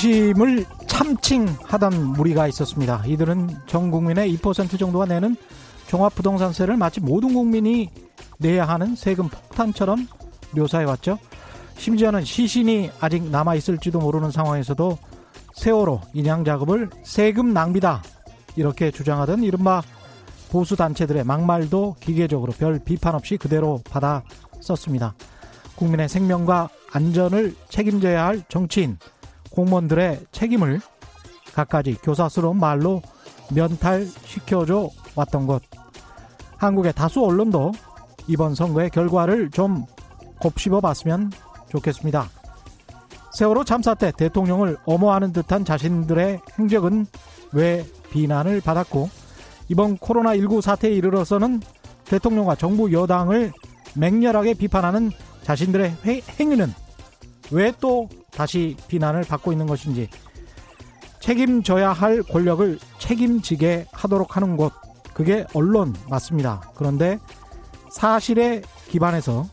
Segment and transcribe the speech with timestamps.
[0.00, 3.02] 민심을 참칭하던 무리가 있었습니다.
[3.06, 5.36] 이들은 전 국민의 2% 정도가 내는
[5.88, 7.90] 종합부동산세를 마치 모든 국민이
[8.38, 10.08] 내야 하는 세금 폭탄처럼
[10.52, 11.18] 묘사해왔죠.
[11.76, 14.96] 심지어는 시신이 아직 남아있을지도 모르는 상황에서도
[15.54, 18.02] 세월호 인양 작업을 세금 낭비다
[18.56, 19.82] 이렇게 주장하던 이른바
[20.50, 24.22] 보수 단체들의 막말도 기계적으로 별 비판 없이 그대로 받아
[24.60, 25.14] 썼습니다.
[25.76, 28.98] 국민의 생명과 안전을 책임져야 할 정치인,
[29.50, 30.80] 공무원들의 책임을
[31.52, 33.02] 갖가지 교사스러운 말로
[33.52, 35.62] 면탈시켜줘 왔던 것.
[36.56, 37.72] 한국의 다수 언론도
[38.28, 39.84] 이번 선거의 결과를 좀
[40.40, 41.32] 곱씹어 봤으면
[41.70, 42.28] 좋겠습니다.
[43.32, 47.06] 세월호 참사 때 대통령을 엄호하는 듯한 자신들의 행적은
[47.52, 49.08] 왜 비난을 받았고
[49.68, 51.60] 이번 코로나19 사태에 이르러서는
[52.04, 53.52] 대통령과 정부 여당을
[53.94, 55.10] 맹렬하게 비판하는
[55.42, 55.96] 자신들의
[56.38, 56.72] 행위는
[57.50, 60.08] 왜 또 다시 비난을 받고 있는 것인지
[61.20, 64.72] 책임져야 할 권력을 책임지게 하도록 하는 곳
[65.12, 66.60] 그게 언론 맞습니다.
[66.74, 67.18] 그런데
[67.92, 69.46] 사실에 기반해서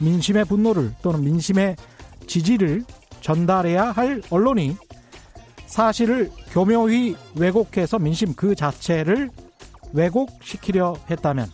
[0.00, 1.76] 민심의 분노를 또는 민심의
[2.26, 2.84] 지지를
[3.20, 4.76] 전달해야 할 언론이
[5.66, 9.30] 사실을 교묘히 왜곡해서 민심 그 자체를
[9.92, 11.48] 왜곡시키려 했다면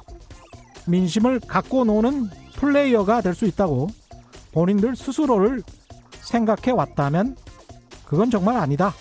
[0.87, 3.89] 민심을 갖고 노는 플레이어가 될 수 있다고
[4.55, 5.63] 본인들 스스로를
[6.21, 7.37] 생각해 왔다면
[8.07, 8.95] 그건 정말 아니다.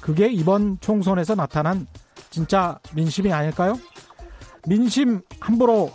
[0.00, 1.86] 그게 이번 총선에서 나타난
[2.30, 3.78] 진짜 민심이 아닐까요?
[4.66, 5.92] 민심 함부로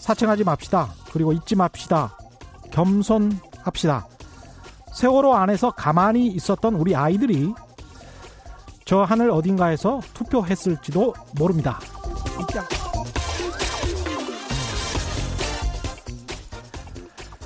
[0.00, 0.92] 사칭하지 맙시다.
[1.12, 2.16] 그리고 잊지 맙시다.
[2.70, 4.08] 겸손합시다.
[4.94, 7.52] 세월호 안에서 가만히 있었던 우리 아이들이
[8.86, 11.78] 저 하늘 어딘가에서 투표했을지도 모릅니다.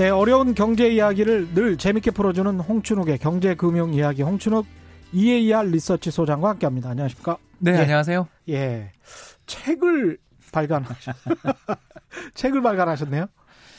[0.00, 4.64] 네, 어려운 경제 이야기를 늘 재밌게 풀어주는 홍춘욱의 경제금융 이야기 홍춘욱
[5.12, 6.88] EAR 리서치 소장과 함께합니다.
[6.88, 7.36] 안녕하십니까?
[7.58, 7.76] 네, 예.
[7.80, 8.26] 안녕하세요.
[8.48, 8.92] 예,
[9.44, 10.16] 책을
[10.52, 11.14] 발간하셨
[12.32, 13.26] 책을 발간하셨네요.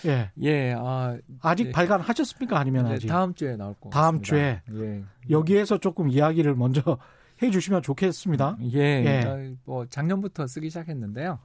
[0.05, 0.29] 예.
[0.43, 1.71] 예, 아, 아직 예.
[1.71, 2.55] 발간하셨습니까?
[2.55, 3.07] 아니면 네, 아직?
[3.07, 4.21] 다음 주에 나올 것 다음.
[4.21, 4.61] 주에.
[4.75, 5.03] 예.
[5.31, 6.99] 여기에서 조금 이야기를 먼저
[7.41, 8.57] 해 주시면 좋겠습니다.
[8.73, 8.79] 예.
[8.79, 9.55] 예.
[9.65, 11.39] 뭐 작년부터 쓰기 시작했는데요.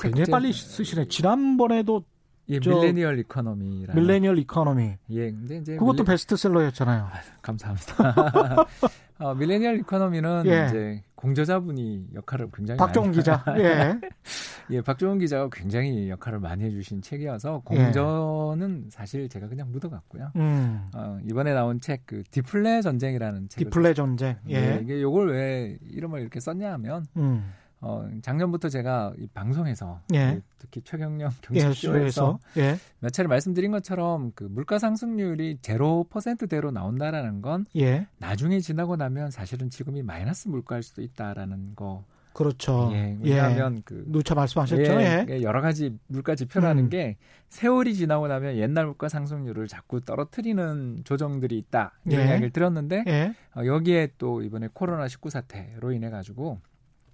[0.00, 1.08] 굉장히 빨리 쓰시네.
[1.08, 2.04] 지난번에도
[2.50, 3.94] 예, Millennial Economy라.
[3.94, 4.94] Millennial Economy.
[5.10, 6.12] 예, 근데 이제 그것도 밀레...
[6.12, 7.02] 베스트셀러였잖아요.
[7.04, 8.66] 아, 감사합니다.
[9.20, 10.66] 어, Millennial Economy는 예.
[10.68, 13.44] 이제 공저자분이 역할을 굉장히 박종훈 기자.
[13.58, 13.98] 예.
[14.70, 18.90] 예, 박종훈 기자가 굉장히 역할을 많이 해주신 책이어서 공저는 예.
[18.90, 20.30] 사실 제가 그냥 묻어갔고요.
[20.36, 20.88] 음.
[20.94, 23.58] 어, 이번에 나온 책 그 디플레 전쟁이라는 책.
[23.64, 24.36] 디플레 전쟁.
[24.48, 24.54] 예.
[24.54, 24.80] 예.
[24.82, 27.52] 이게 요걸 왜 이름을 이렇게 썼냐 하면 음.
[27.80, 30.34] 어, 작년부터 제가 이 방송에서 예.
[30.34, 37.40] 그 특히 최경영 경제쇼에서 예, 몇 차례 말씀드린 것처럼 그 물가 상승률이 제로 퍼센트대로 나온다라는
[37.40, 38.08] 건 예.
[38.18, 42.04] 나중에 지나고 나면 사실은 지금이 마이너스 물가일 수도 있다라는 거.
[42.32, 42.90] 그렇죠.
[42.92, 45.00] 예, 왜냐하면 그 누차 말씀하셨죠.
[45.00, 45.42] 예, 예.
[45.42, 46.88] 여러 가지 물가 지표라는 음.
[46.88, 47.16] 게
[47.48, 52.28] 세월이 지나고 나면 옛날 물가 상승률을 자꾸 떨어뜨리는 조정들이 있다 이런 예.
[52.28, 53.34] 이야기를 들었는데 예.
[53.56, 56.60] 어, 여기에 또 이번에 코로나 19 사태로 인해 가지고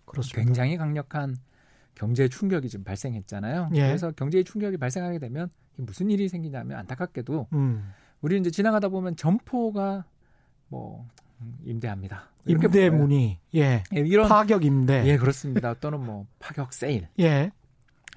[0.05, 0.45] 그렇습니다.
[0.45, 1.37] 굉장히 강력한
[1.95, 3.71] 경제 충격이 지금 발생했잖아요.
[3.75, 3.87] 예.
[3.87, 7.93] 그래서 경제 충격이 발생하게 되면 무슨 일이 생기냐면 안타깝게도 음.
[8.21, 10.05] 우리 이제 지나가다 보면 점포가
[10.69, 11.09] 뭐
[11.65, 12.31] 임대합니다.
[12.47, 13.83] 임대문이 예.
[13.95, 14.01] 예.
[14.01, 15.75] 이런 파격 임대 예 그렇습니다.
[15.75, 17.51] 또는 뭐 파격 세일 예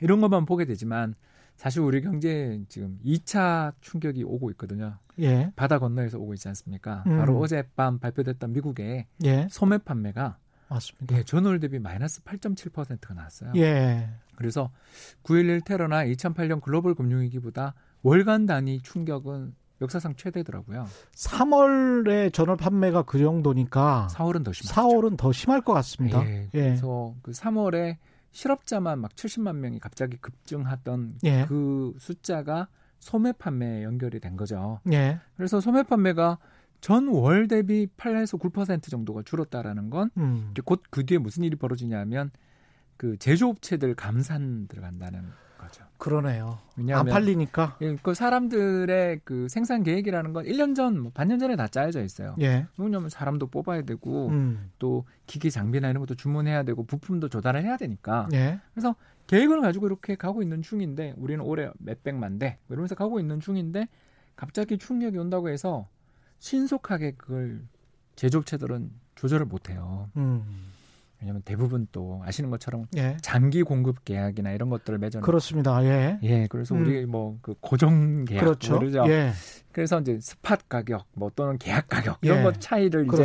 [0.01, 1.15] 이런 것만 보게 되지만
[1.55, 4.97] 사실 우리 경제 지금 2차 충격이 오고 있거든요.
[5.19, 5.51] 예.
[5.55, 7.03] 바다 건너에서 오고 있지 않습니까?
[7.07, 7.17] 음.
[7.17, 9.47] 바로 어젯밤 발표됐던 미국의 예.
[9.49, 10.37] 소매 판매가
[10.69, 11.17] 맞습니다.
[11.17, 13.53] 예, 전월 대비 마이너스 8.7%가 나왔어요.
[13.55, 14.09] 예.
[14.35, 14.69] 그래서
[15.23, 17.73] 9.11 테러나 2008년 글로벌 금융위기보다
[18.03, 20.87] 월간 단위 충격은 역사상 최대더라고요.
[21.13, 24.81] 3월에 전월 판매가 그 정도니까 4월은 더 심하죠.
[24.81, 26.25] 4월은 더 심할 것 같습니다.
[26.27, 26.61] 예, 예.
[26.61, 27.97] 그래서 그 3월에
[28.31, 31.45] 실업자만 막 70만 명이 갑자기 급증하던 예.
[31.47, 32.67] 그 숫자가
[32.99, 34.79] 소매 판매에 연결이 된 거죠.
[34.91, 35.19] 예.
[35.35, 36.37] 그래서 소매 판매가
[36.81, 40.53] 전월 대비 8에서 9% 정도가 줄었다라는 건 음.
[40.63, 42.31] 곧그 뒤에 무슨 일이 벌어지냐면
[42.97, 45.23] 그 제조업체들 감산 들어간다는.
[45.57, 45.83] 거죠.
[45.97, 46.59] 그러네요.
[46.75, 47.77] 왜냐하면, 안 팔리니까.
[47.81, 52.35] 예, 그 사람들의 그 생산 계획이라는 건 1년 전, 뭐 반년 전에 다 짜여져 있어요.
[52.41, 52.67] 예.
[52.77, 54.71] 왜냐하면 사람도 뽑아야 되고 음.
[54.79, 58.29] 또 기기 장비나 이런 것도 주문해야 되고 부품도 조달을 해야 되니까.
[58.33, 58.59] 예.
[58.73, 58.95] 그래서
[59.27, 63.87] 계획을 가지고 이렇게 가고 있는 중인데 우리는 올해 몇 백만 대뭐 이러면서 가고 있는 중인데
[64.35, 65.89] 갑자기 충격이 온다고 해서
[66.39, 67.61] 신속하게 그걸
[68.15, 70.09] 제조업체들은 조절을 못 해요.
[70.17, 70.43] 음.
[71.19, 73.17] 왜냐하면 대부분 또 아시는 것처럼 예.
[73.21, 75.83] 장기 공급 계약이나 이런 것들을 맺어 그렇습니다.
[75.83, 76.19] 예.
[76.21, 76.47] 예.
[76.47, 76.81] 그래서 음.
[76.83, 78.73] 우리 뭐 그 고정 계약 그렇죠.
[78.73, 79.03] 뭐 그러죠.
[79.07, 79.31] 예.
[79.71, 82.43] 그래서 이제 스팟 가격 뭐 또는 계약 가격 이런 예.
[82.43, 83.07] 것 차이를.
[83.11, 83.23] 이제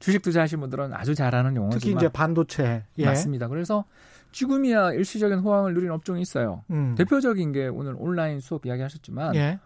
[0.00, 3.04] 주식 투자하시는 분들은 아주 잘 아는 용어지만 특히 이제 반도체 예.
[3.04, 3.46] 맞습니다.
[3.46, 3.84] 그래서
[4.32, 6.64] 지금이야 일시적인 호황을 누린 업종이 있어요.
[6.70, 6.96] 음.
[6.96, 9.58] 대표적인 게 오늘 온라인 수업 이야기하셨지만 예.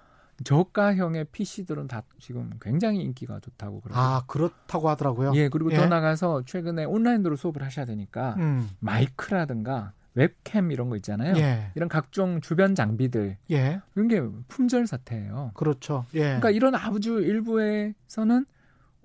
[0.44, 5.33] 저가형의 PC들은 다 지금 굉장히 인기가 좋다고 그러고 아 그렇다고 하더라고요.
[5.35, 5.77] 예 그리고 예.
[5.77, 8.69] 더 나가서 최근에 온라인으로 수업을 하셔야 되니까 음.
[8.81, 11.35] 마이크라든가 웹캠 이런 거 있잖아요.
[11.37, 11.71] 예.
[11.75, 13.81] 이런 각종 주변 장비들 예.
[13.94, 15.53] 이런 게 품절 사태예요.
[15.55, 16.05] 그렇죠.
[16.15, 16.21] 예.
[16.21, 18.45] 그러니까 이런 아주 일부에서는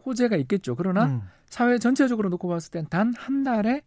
[0.06, 0.75] 호재가 있겠죠.
[0.75, 1.22] 그러나 음.
[1.48, 3.81] 사회 전체적으로 놓고 봤을 땐 단 한 달에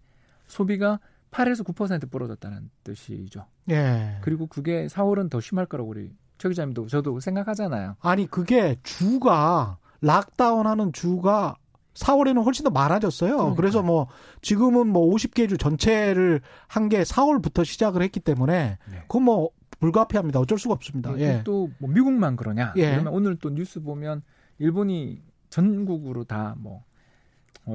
[0.46, 0.99] 소비가
[1.31, 3.46] 8에서 9% 부러졌다는 뜻이죠.
[3.70, 4.19] 예.
[4.23, 7.96] 그리고 그게 4월은 더 심할 거라고 우리 최 기자님도 저도 생각하잖아요.
[8.00, 11.54] 아니 그게 주가 락다운하는 주가
[11.94, 13.32] 4월에는 훨씬 더 많아졌어요.
[13.32, 13.56] 그러니까요.
[13.56, 14.06] 그래서 뭐
[14.40, 18.96] 지금은 뭐 50개 주 전체를 한 게 4월부터 시작을 했기 때문에 네.
[19.02, 19.50] 그건 뭐
[19.81, 20.40] 불가피합니다.
[20.40, 21.12] 어쩔 수가 없습니다.
[21.12, 21.42] 네, 예.
[21.44, 22.72] 또 뭐 미국만 그러냐?
[22.76, 22.93] 예.
[22.93, 24.22] 그러면 오늘 또 뉴스 보면
[24.58, 25.20] 일본이
[25.50, 26.84] 전국으로 다뭐 어,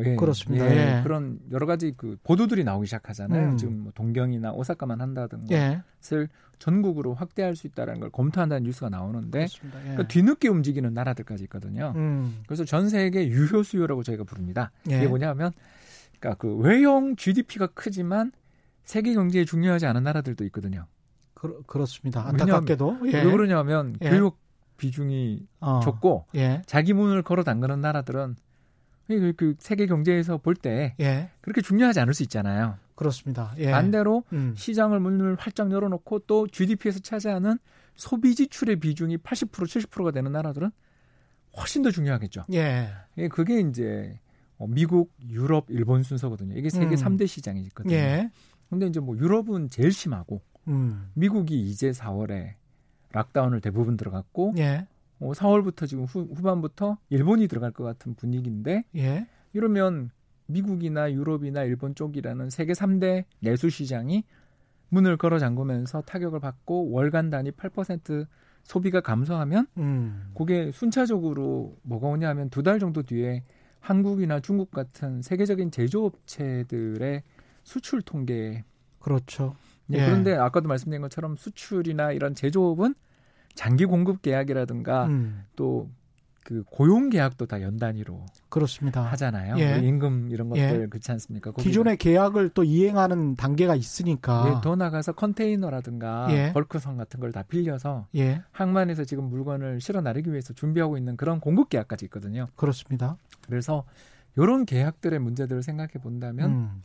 [0.03, 0.69] 예, 그렇습니다.
[0.69, 1.03] 예, 예.
[1.03, 3.51] 그런 여러 가지 그 보도들이 나오기 시작하잖아요.
[3.51, 3.57] 음.
[3.57, 5.81] 지금 뭐 동경이나 오사카만 한다든가 예.
[6.05, 9.47] 것을 전국으로 확대할 수 있다는 걸 검토한다는 뉴스가 나오는데 예.
[9.81, 11.93] 그러니까 뒤늦게 움직이는 나라들까지 있거든요.
[11.95, 12.43] 음.
[12.47, 14.71] 그래서 전 세계 유효 수요라고 저희가 부릅니다.
[14.85, 15.07] 이게 예.
[15.07, 15.51] 뭐냐면
[16.19, 18.31] 그러니까 그 외형 GDP가 크지만
[18.83, 20.85] 세계 경제에 중요하지 않은 나라들도 있거든요.
[21.33, 24.39] 그, 렇습니다 안타깝게도 왜 그러냐면 교육
[24.77, 25.79] 비중이 어.
[25.83, 26.25] 적고
[26.65, 28.35] 자기 문을 걸어 담그는 나라들은
[29.07, 31.29] 그, 그 세계 경제에서 볼때 예.
[31.41, 32.77] 그렇게 중요하지 않을 수 있잖아요.
[32.95, 33.53] 그렇습니다.
[33.57, 33.71] 예.
[33.71, 34.53] 반대로 음.
[34.55, 37.59] 시장을 문을 활짝 열어놓고 또 GDP에서 차지하는
[37.95, 40.71] 소비 지출의 비중이 80% 70%가 되는 나라들은
[41.57, 42.45] 훨씬 더 중요하겠죠.
[42.53, 42.89] 예.
[43.17, 44.19] 예 그게 이제
[44.57, 46.55] 어, 미국, 유럽, 일본 순서거든요.
[46.57, 46.95] 이게 세계 음.
[46.95, 47.93] 3대 시장이거든요.
[47.93, 48.29] 예.
[48.69, 51.11] 근데 이제 뭐 유럽은 제일 심하고 음.
[51.13, 52.53] 미국이 이제 4월에
[53.11, 54.87] 락다운을 대부분 들어갔고 예.
[55.19, 59.27] 어, 4월부터 지금 후, 후반부터 일본이 들어갈 것 같은 분위기인데 예.
[59.53, 60.11] 이러면
[60.47, 64.23] 미국이나 유럽이나 일본 쪽이라는 세계 3대 내수 시장이
[64.89, 68.27] 문을 걸어 잠그면서 타격을 받고 월간 단위 8%
[68.63, 70.31] 소비가 감소하면 음.
[70.35, 73.43] 그게 순차적으로 뭐가 오냐 하면 두 달 정도 뒤에
[73.79, 77.23] 한국이나 중국 같은 세계적인 제조업체들의
[77.63, 78.63] 수출 통계
[78.99, 79.55] 그렇죠.
[79.87, 80.05] 네, 예.
[80.05, 82.95] 그런데 아까도 말씀드린 것처럼 수출이나 이런 제조업은
[83.55, 85.43] 장기 공급 계약이라든가 음.
[85.55, 89.01] 또그 고용 계약도 다 연 단위로 그렇습니다.
[89.01, 89.57] 하잖아요.
[89.57, 89.75] 예.
[89.75, 90.87] 뭐 임금 이런 것들 예.
[90.87, 91.51] 그렇지 않습니까?
[91.53, 96.53] 기존의 계약을 또 이행하는 단계가 있으니까 예, 더 나가서 컨테이너라든가 예.
[96.53, 98.43] 벌크선 같은 걸 다 빌려서 예.
[98.51, 102.47] 항만에서 지금 물건을 실어 나르기 위해서 준비하고 있는 그런 공급 계약까지 있거든요.
[102.55, 103.17] 그렇습니다.
[103.47, 103.83] 그래서
[104.37, 106.83] 이런 계약들의 문제들을 생각해 본다면 음.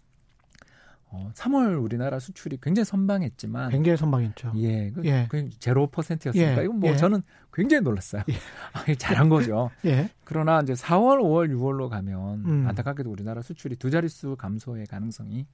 [1.13, 4.53] 어, 3월 우리나라 수출이 굉장히 선방했지만 굉장히 선방했죠.
[4.57, 5.27] 예, 그, 예.
[5.29, 6.65] 그 제로 퍼센트였으니까 예.
[6.65, 6.97] 이건 뭐 예.
[6.97, 8.23] 저는 굉장히 놀랐어요.
[8.29, 8.35] 예.
[8.73, 9.71] 아, 잘한 거죠.
[9.85, 10.09] 예.
[10.25, 12.67] 그러나 이제 4월, 5월, 6월로 가면 음.
[12.69, 15.47] 안타깝게도 우리나라 수출이 두 자릿수 감소의 가능성이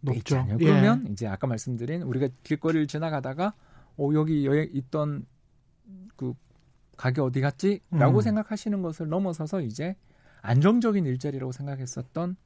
[0.00, 0.46] 높죠.
[0.48, 0.56] 예.
[0.56, 3.52] 그러면 이제 아까 말씀드린 우리가 길거리를 지나가다가
[3.98, 5.26] 어 여기 여행 있던
[6.16, 6.32] 그
[6.96, 8.22] 가게 어디 갔지?라고 음.
[8.22, 9.96] 생각하시는 것을 넘어서서 이제
[10.40, 12.36] 안정적인 일자리라고 생각했었던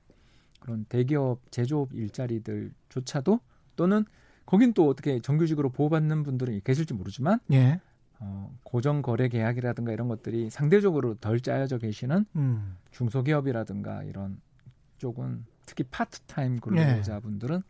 [0.65, 3.39] 그런 대기업 제조업 일자리들조차도
[3.77, 4.07] 또는
[4.47, 7.81] 거긴 또 어떻게 정규직으로 보호받는 분들은 계실지 모르지만 예.
[8.19, 12.77] 어, 고정 거래 계약이라든가 이런 것들이 상대적으로 덜 짜여져 계시는 음.
[12.93, 14.41] 중소기업이라든가 이런
[14.97, 17.63] 쪽은 특히 파트타임 근로자분들은 예.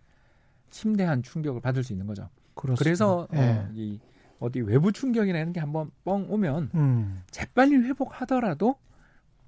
[0.71, 2.29] 심대한 충격을 받을 수 있는 거죠.
[2.55, 2.85] 그렇습니다.
[2.85, 3.39] 그래서 예.
[3.39, 3.99] 어, 이
[4.39, 7.23] 어디 외부 충격이나 이런 게 한번 뻥 오면 음.
[7.33, 8.77] 재빨리 회복하더라도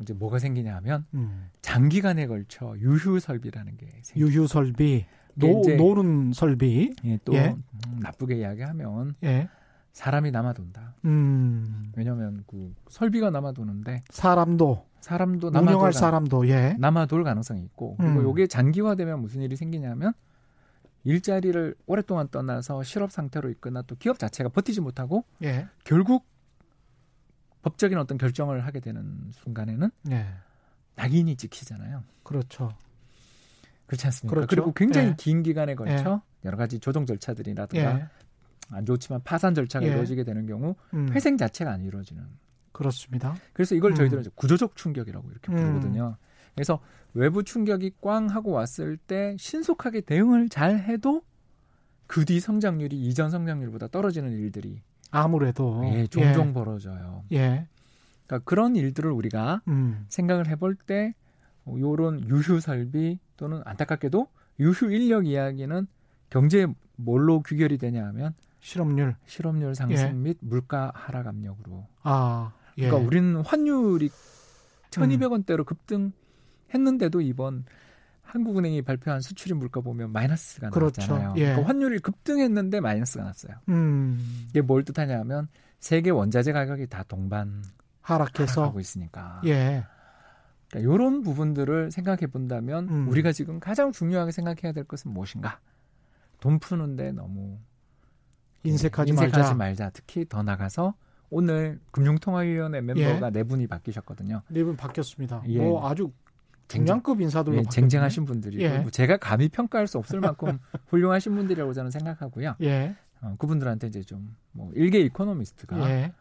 [0.01, 1.49] 이제 뭐가 생기냐 하면 음.
[1.63, 4.27] 장기간에 걸쳐 유휴 설비라는 게 생겨요.
[4.31, 6.95] 유휴 설비, 노, 노는 설비.
[7.05, 7.49] 예, 또 예.
[7.49, 9.49] 음, 나쁘게 이야기하면 예.
[9.93, 10.97] 사람이 남아돈다.
[11.07, 11.93] 음.
[11.97, 16.77] 왜냐하면 그 설비가 남아도는데 사람도 사람도 운영할 사람도 예.
[16.79, 18.31] 남아돌 가능성이 있고 그리고 음.
[18.31, 20.13] 이게 장기화되면 무슨 일이 생기냐면
[21.05, 25.69] 일자리를 오랫동안 떠나서 실업 상태로 있거나 또 기업 자체가 버티지 못하고 예.
[25.85, 26.27] 결국
[27.67, 30.25] 법적인 어떤 결정을 하게 되는 순간에는 네.
[30.95, 32.05] 낙인이 찍히잖아요.
[32.23, 32.73] 그렇죠.
[33.87, 34.35] 그렇지 않습니까?
[34.35, 34.47] 그렇죠.
[34.49, 35.15] 그리고 굉장히 네.
[35.19, 36.21] 긴 기간에 걸쳐 네.
[36.45, 38.09] 여러 가지 조정 절차들이라든가
[38.71, 39.91] 안 좋지만 파산 절차가 예.
[39.91, 41.09] 이루어지게 되는 경우 음.
[41.11, 42.25] 회생 자체가 안 이루어지는
[42.71, 43.35] 그렇습니다.
[43.53, 44.31] 그래서 이걸 저희들은 음.
[44.37, 46.17] 구조적 충격이라고 이렇게 부르거든요.
[46.21, 46.27] 음.
[46.55, 46.79] 그래서
[47.15, 51.23] 외부 충격이 꽝 하고 왔을 때 신속하게 대응을 잘 해도
[52.07, 56.53] 그 뒤 성장률이 이전 성장률보다 떨어지는 일들이 아무래도 예, 종종 예.
[56.53, 57.25] 벌어져요.
[57.33, 57.67] 예.
[58.27, 60.05] 그러니까 그런 일들을 우리가 음.
[60.09, 61.15] 생각을 해볼 때
[61.69, 64.29] 요런 유휴 설비 또는 안타깝게도
[64.61, 65.87] 유휴 인력 이야기는
[66.31, 70.13] 경제에 뭘로 규결이 되냐 하면 실업률 실업률 상승 예.
[70.13, 71.87] 및 물가 하락 압력으로.
[72.03, 72.53] 아.
[72.79, 72.89] 예.
[72.89, 74.11] 그러니까 우리는 환율이
[74.91, 77.65] 1,200원대로 급등했는데도 이번
[78.27, 81.01] 한국은행이 발표한 수출입 물가 보면 마이너스가 그렇죠.
[81.01, 81.35] 나왔잖아요.
[81.37, 81.45] 예.
[81.47, 83.57] 그러니까 환율이 급등했는데 마이너스가 났어요.
[83.69, 84.47] 음.
[84.51, 87.63] 이게 뭘 뜻하냐면 세계 원자재 가격이 다 동반
[88.01, 89.41] 하락해서 하고 있으니까.
[89.47, 89.85] 예.
[90.71, 93.09] 그러니까 이런 부분들을 생각해 본다면 음.
[93.09, 95.61] 우리가 지금 가장 중요하게 생각해야 될 것은 무엇인가?
[96.41, 97.59] 돈 푸는데 너무
[98.65, 99.55] 인색하지, 인색하지 말자.
[99.55, 99.91] 말자.
[99.91, 100.95] 특히 더 나가서
[101.31, 103.31] 오늘 금융통화위원회 멤버가 예.
[103.31, 104.43] 네 분이 바뀌셨거든요.
[104.49, 105.43] 네 분 바뀌었습니다.
[105.47, 105.59] 예.
[105.61, 106.13] 뭐 아주
[106.69, 108.79] 중량급 인사들로 예, 쟁쟁하신 분들이 예.
[108.79, 110.59] 뭐 제가 감히 평가할 수 없을 만큼
[110.89, 112.57] 훌륭하신 분들이라고 저는 생각하고요.
[112.63, 112.97] 예.
[113.21, 116.13] 어, 그분들한테 이제 좀뭐 일개 이코노미스트가 예.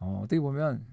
[0.00, 0.84] 어, 어떻게 보면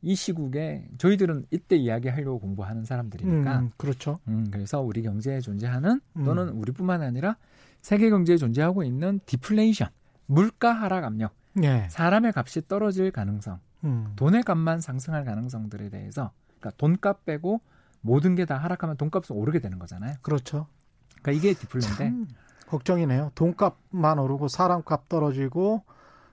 [0.00, 4.20] 이 시국에 저희들은 이때 이야기하려고 공부하는 사람들이니까 음, 그렇죠.
[4.28, 6.24] 음, 그래서 우리 경제에 존재하는 음.
[6.24, 7.36] 또는 우리뿐만 아니라
[7.80, 9.88] 세계 경제에 존재하고 있는 디플레이션,
[10.26, 11.88] 물가 하락 압력, 예.
[11.90, 14.12] 사람의 값이 떨어질 가능성, 음.
[14.16, 17.60] 돈의 값만 상승할 가능성들에 대해서 그러니까 돈값 빼고
[18.08, 20.16] 모든 게 다 하락하면 돈값은 오르게 되는 거잖아요.
[20.22, 20.66] 그렇죠.
[21.22, 22.32] 그러니까 이게 디플레인데
[22.66, 23.32] 걱정이네요.
[23.34, 25.84] 돈값만 오르고 사람값 떨어지고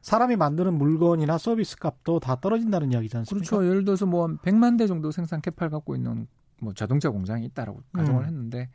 [0.02, 3.50] 사람이 만드는 물건이나 서비스 값도 다 떨어진다는 이야기지 않습니까?
[3.50, 3.68] 그렇죠.
[3.70, 6.28] 예를 들어서 뭐 100만 대 정도 생산 캐파를 갖고 있는
[6.62, 8.28] 뭐 자동차 공장이 있다라고 가정을 음.
[8.28, 8.70] 했는데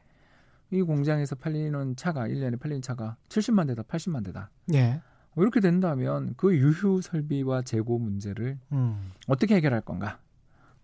[0.71, 4.50] 이 공장에서 팔리는 차가 1년에 팔리는 차가 70만 대다 80만 대다.
[4.75, 5.00] 예.
[5.35, 9.12] 뭐 이렇게 된다면 그 유휴 설비와 재고 문제를 음.
[9.28, 10.19] 어떻게 해결할 건가?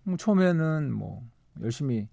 [0.04, 1.22] 뭐 처음에는 뭐
[1.62, 2.08] 열심히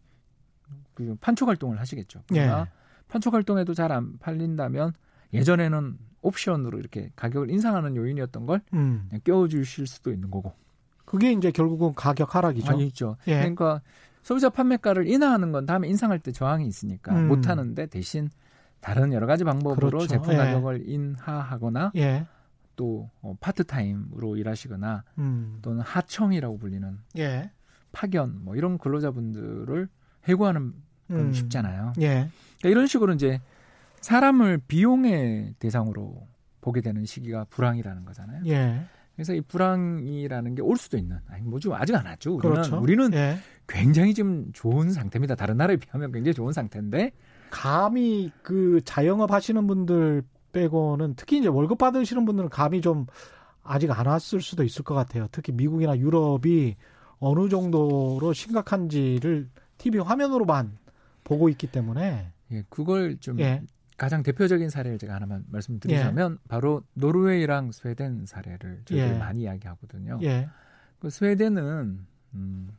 [0.93, 2.21] 그 판촉 활동을 하시겠죠.
[2.27, 2.65] 그러나 예.
[3.07, 4.93] 판촉 활동에도 잘 안 팔린다면
[5.33, 9.09] 예전에는 옵션으로 이렇게 가격을 인상하는 요인이었던 걸 음.
[9.23, 10.53] 껴주실 수도 있는 거고.
[11.05, 12.71] 그게 이제 결국은 가격 하락이죠.
[12.71, 13.17] 아니죠.
[13.27, 13.39] 예.
[13.39, 13.81] 그러니까
[14.23, 17.27] 소비자 판매가를 인하하는 건 다음에 인상할 때 저항이 있으니까 음.
[17.27, 18.29] 못 하는데 대신
[18.79, 20.07] 다른 여러 가지 방법으로 그렇죠.
[20.07, 20.38] 제품 예.
[20.38, 22.25] 가격을 인하하거나 예.
[22.75, 25.59] 또 어, 파트타임으로 일하시거나 음.
[25.62, 27.51] 또는 하청이라고 불리는 예.
[27.93, 29.88] 파견 뭐 이런 근로자분들을
[30.27, 30.73] 해고하는
[31.09, 31.31] 건 음.
[31.33, 31.93] 쉽잖아요.
[32.01, 32.27] 예.
[32.59, 33.39] 그러니까 이런 식으로 이제
[34.01, 36.27] 사람을 비용의 대상으로
[36.59, 38.41] 보게 되는 시기가 불황이라는 거잖아요.
[38.47, 38.83] 예.
[39.15, 42.33] 그래서 이 불황이라는 게 올 수도 있는 아니 뭐죠 아직 안 왔죠.
[42.35, 42.79] 우리는 그렇죠.
[42.81, 43.38] 우리는 예.
[43.67, 45.35] 굉장히 지금 좋은 상태입니다.
[45.35, 47.12] 다른 나라에 비하면 굉장히 좋은 상태인데
[47.51, 53.05] 감히 그 자영업 하시는 분들 빼고는 특히 이제 월급 받으시는 분들은 감이 좀
[53.63, 55.27] 아직 안 왔을 수도 있을 것 같아요.
[55.31, 56.75] 특히 미국이나 유럽이
[57.20, 60.77] 어느 정도로 심각한지를 TV 화면으로만
[61.24, 63.62] 보고 있기 때문에 예, 그걸 좀 예.
[63.98, 66.48] 가장 대표적인 사례를 제가 하나만 말씀드리자면 예.
[66.48, 69.17] 바로 노르웨이랑 스웨덴 사례를 저희들이 예.
[69.17, 70.20] 많이 이야기하거든요.
[70.24, 70.50] 예.
[71.00, 72.05] 그 스웨덴은
[72.36, 72.70] 음,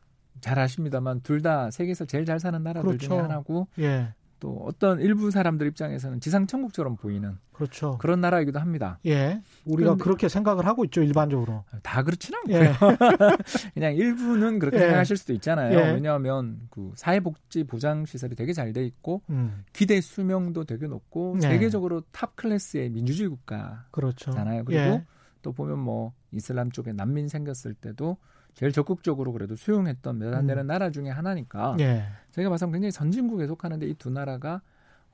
[0.41, 3.07] 잘 아십니다만 둘 다 세계에서 제일 잘 사는 나라들 그렇죠.
[3.07, 4.13] 중에 하나고 예.
[4.39, 7.97] 또 어떤 일부 사람들 입장에서는 지상 천국처럼 보이는 그렇죠.
[7.99, 8.99] 그런 나라이기도 합니다.
[9.05, 9.41] 예.
[9.63, 11.63] 우리가 그렇게 생각을 하고 있죠, 일반적으로.
[11.83, 12.59] 다 그렇지는 않고요.
[12.59, 12.73] 예.
[13.73, 14.81] 그냥 일부는 그렇게 예.
[14.81, 15.77] 생각하실 수도 있잖아요.
[15.79, 15.93] 예.
[15.93, 19.63] 왜냐하면 그 사회복지 보장 시설이 되게 잘 돼 있고 음.
[19.71, 21.41] 기대 수명도 되게 높고 예.
[21.41, 23.85] 세계적으로 top class의 민주주의 국가잖아요.
[23.91, 24.31] 그렇죠.
[24.33, 25.05] 그리고 예.
[25.41, 28.17] 또 보면 뭐 이슬람 쪽에 난민 생겼을 때도
[28.55, 30.67] 제일 적극적으로 그래도 수용했던 몇안 되는 음.
[30.67, 32.05] 나라 중에 하나니까 예.
[32.31, 34.61] 저희가 봐서 굉장히 선진국에 속하는데 이 두 나라가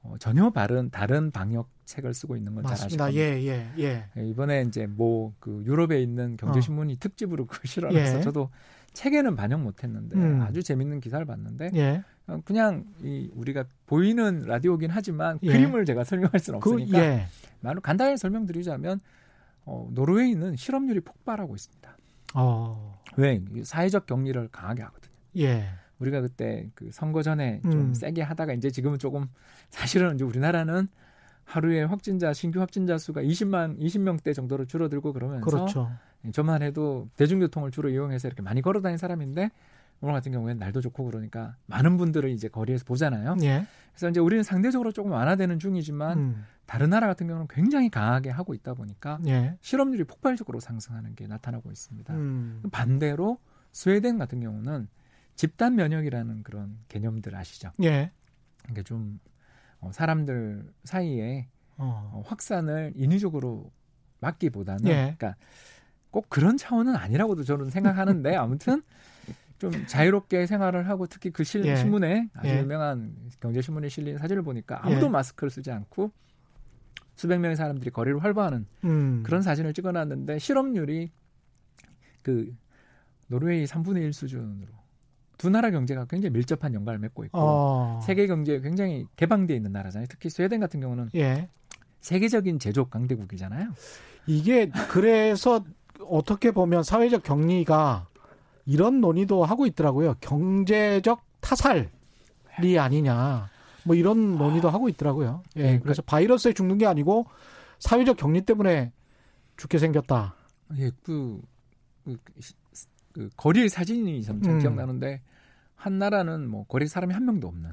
[0.03, 3.13] 어, 전혀 다른 다른 방역책을 쓰고 있는 건잘 겁니다.
[3.13, 4.05] 예, 예, 예.
[4.17, 6.95] 예 이번에 이제 뭐 그 유럽에 있는 경제신문이 어.
[6.99, 8.21] 특집으로 그걸 실어서 예.
[8.21, 8.49] 저도
[8.93, 10.41] 책에는 반영 못했는데 음.
[10.41, 12.03] 아주 재밌는 기사를 봤는데 예.
[12.27, 15.51] 어, 그냥 이 우리가 보이는 라디오긴 하지만 예.
[15.51, 17.27] 그림을 제가 설명할 수는 그, 없으니까 그, 예.
[17.59, 19.01] 말로 간단히 설명드리자면
[19.65, 21.97] 어, 노르웨이는 실업률이 폭발하고 있습니다.
[22.33, 23.00] 어.
[23.17, 25.13] 왜 사회적 격리를 강하게 하거든요.
[25.37, 25.69] 예.
[25.99, 27.93] 우리가 그때 그 선거 전에 좀 음.
[27.93, 29.27] 세게 하다가 이제 지금은 조금
[29.69, 30.87] 사실은 이제 우리나라는
[31.43, 35.91] 하루에 확진자 신규 확진자 수가 20만 20명대 정도로 줄어들고 그러면서 그렇죠.
[36.31, 39.49] 저만 해도 대중교통을 주로 이용해서 이렇게 많이 걸어 다니는 사람인데
[40.01, 43.37] 오늘 같은 경우에는 날도 좋고 그러니까 많은 분들을 이제 거리에서 보잖아요.
[43.43, 43.65] 예.
[43.91, 46.45] 그래서 이제 우리는 상대적으로 조금 완화되는 중이지만 음.
[46.71, 49.57] 다른 나라 같은 경우는 굉장히 강하게 하고 있다 보니까 예.
[49.59, 52.13] 실업률이 폭발적으로 상승하는 게 나타나고 있습니다.
[52.13, 52.63] 음.
[52.71, 53.39] 반대로
[53.73, 54.87] 스웨덴 같은 경우는
[55.35, 57.73] 집단 면역이라는 그런 개념들 아시죠?
[57.83, 58.13] 예.
[58.59, 59.19] 그러니까 좀
[59.81, 62.09] 어, 사람들 사이에 어.
[62.13, 63.69] 어, 확산을 인위적으로
[64.21, 64.93] 막기보다는 예.
[65.17, 65.35] 그러니까
[66.09, 68.81] 꼭 그런 차원은 아니라고도 저는 생각하는데 아무튼
[69.57, 71.75] 좀 자유롭게 생활을 하고 특히 그 실, 예.
[71.75, 72.61] 신문에 아주 예.
[72.61, 75.09] 유명한 경제신문에 실린 사진을 보니까 아무도 예.
[75.09, 76.13] 마스크를 쓰지 않고
[77.21, 79.21] 수백 명의 사람들이 거리를 활보하는 음.
[79.23, 81.11] 그런 사진을 찍어놨는데 실업률이
[82.23, 82.51] 그
[83.27, 84.69] 노르웨이 3분의 1 수준으로
[85.37, 87.99] 두 나라 경제가 굉장히 밀접한 연관을 맺고 있고 어.
[88.03, 90.07] 세계 경제에 굉장히 개방되어 있는 나라잖아요.
[90.09, 91.47] 특히 스웨덴 같은 경우는 예.
[91.99, 93.69] 세계적인 제조업 강대국이잖아요.
[94.25, 95.63] 이게 그래서
[96.09, 98.07] 어떻게 보면 사회적 격리가
[98.65, 100.15] 이런 논의도 하고 있더라고요.
[100.21, 103.47] 경제적 타살이 아니냐.
[103.83, 105.43] 뭐 이런 논의도 하고 있더라고요.
[105.57, 105.63] 예.
[105.63, 107.25] 네, 그래서 바이러스에 죽는 게 아니고
[107.79, 108.91] 사회적 격리 때문에
[109.57, 110.35] 죽게 생겼다.
[110.77, 111.41] 예, 그,
[112.05, 112.15] 그,
[113.13, 114.59] 그 거리의 사진이 참 음.
[114.59, 115.21] 기억나는데
[115.75, 117.71] 한 나라는 뭐 거리 사람이 한 명도 없는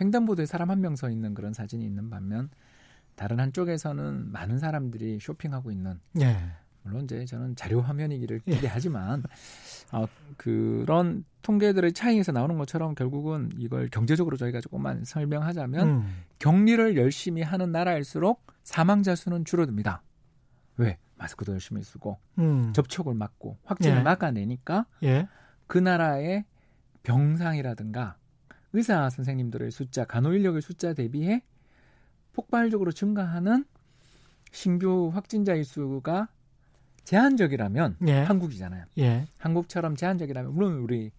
[0.00, 2.50] 횡단보도에 사람 한 명 서 있는 그런 사진이 있는 반면
[3.16, 6.36] 다른 한쪽에서는 많은 사람들이 쇼핑하고 있는 예.
[6.88, 8.54] 물론 이제 저는 자료 화면이기를 예.
[8.54, 9.22] 기대하지만
[9.92, 16.22] 어, 그런 통계들의 차이에서 나오는 것처럼 결국은 이걸 경제적으로 저희가 조금만 설명하자면 음.
[16.38, 20.02] 격리를 열심히 하는 나라일수록 사망자 수는 줄어듭니다.
[20.78, 20.98] 왜?
[21.16, 22.72] 마스크도 열심히 쓰고 음.
[22.72, 24.02] 접촉을 막고 확진을 예.
[24.02, 25.28] 막아내니까 예.
[25.66, 26.44] 그 나라의
[27.02, 28.16] 병상이라든가
[28.72, 31.42] 의사 선생님들의 숫자, 간호 인력의 숫자 대비해
[32.34, 33.64] 폭발적으로 증가하는
[34.52, 36.28] 신규 확진자의 수가
[37.08, 38.20] 제한적이라면 예.
[38.20, 38.84] 한국이잖아요.
[38.98, 39.24] 예.
[39.38, 41.10] 한국처럼 제한적이라면 물론 우리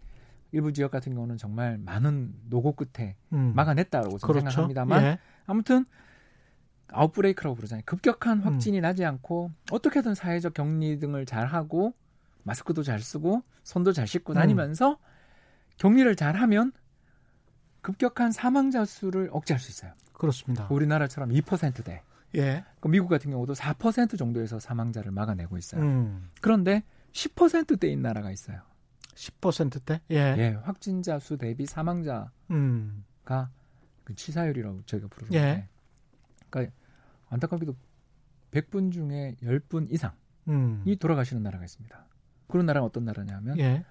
[0.52, 3.54] 일부 지역 같은 경우는 정말 많은 노고 끝에 음.
[3.56, 4.40] 막아냈다고 그렇죠.
[4.52, 5.20] 생각합니다만 예.
[5.48, 5.86] 아무튼
[6.90, 7.82] 아웃브레이크라고 부르잖아요.
[7.88, 8.44] 급격한 음.
[8.44, 8.82] 확진이 음.
[8.84, 11.96] 나지 않고 어떻게든 사회적 격리 등을 잘 하고
[12.44, 14.36] 마스크도 잘 쓰고 손도 잘 씻고 음.
[14.36, 14.96] 다니면서 음.
[15.78, 16.72] 격리를 잘 하면
[17.82, 19.94] 급격한 사망자 수를 억제할 수 있어요.
[20.14, 20.68] 그렇습니다.
[20.70, 22.04] 우리나라처럼 2%대.
[22.36, 22.64] 예.
[22.80, 25.82] 그 미국 같은 경우도 4% 정도에서 사망자를 막아내고 있어요.
[25.82, 26.30] 음.
[26.42, 28.62] 그런데 10%대인 나라가 있어요.
[29.16, 30.02] 10%대?
[30.12, 30.16] 예.
[30.16, 30.60] 예.
[30.64, 33.04] 확진자 수 대비 사망자가 음.
[34.04, 35.38] 그 치사율이라고 저희가 부르는데.
[35.38, 35.68] 예.
[36.50, 36.74] 그러니까
[37.30, 37.76] 안타깝게도
[38.52, 40.14] 100분 중에 10분 이상이
[40.48, 40.84] 음.
[41.00, 42.06] 돌아가시는 나라가 있습니다.
[42.48, 43.84] 그런 나라가 어떤 나라냐면 예.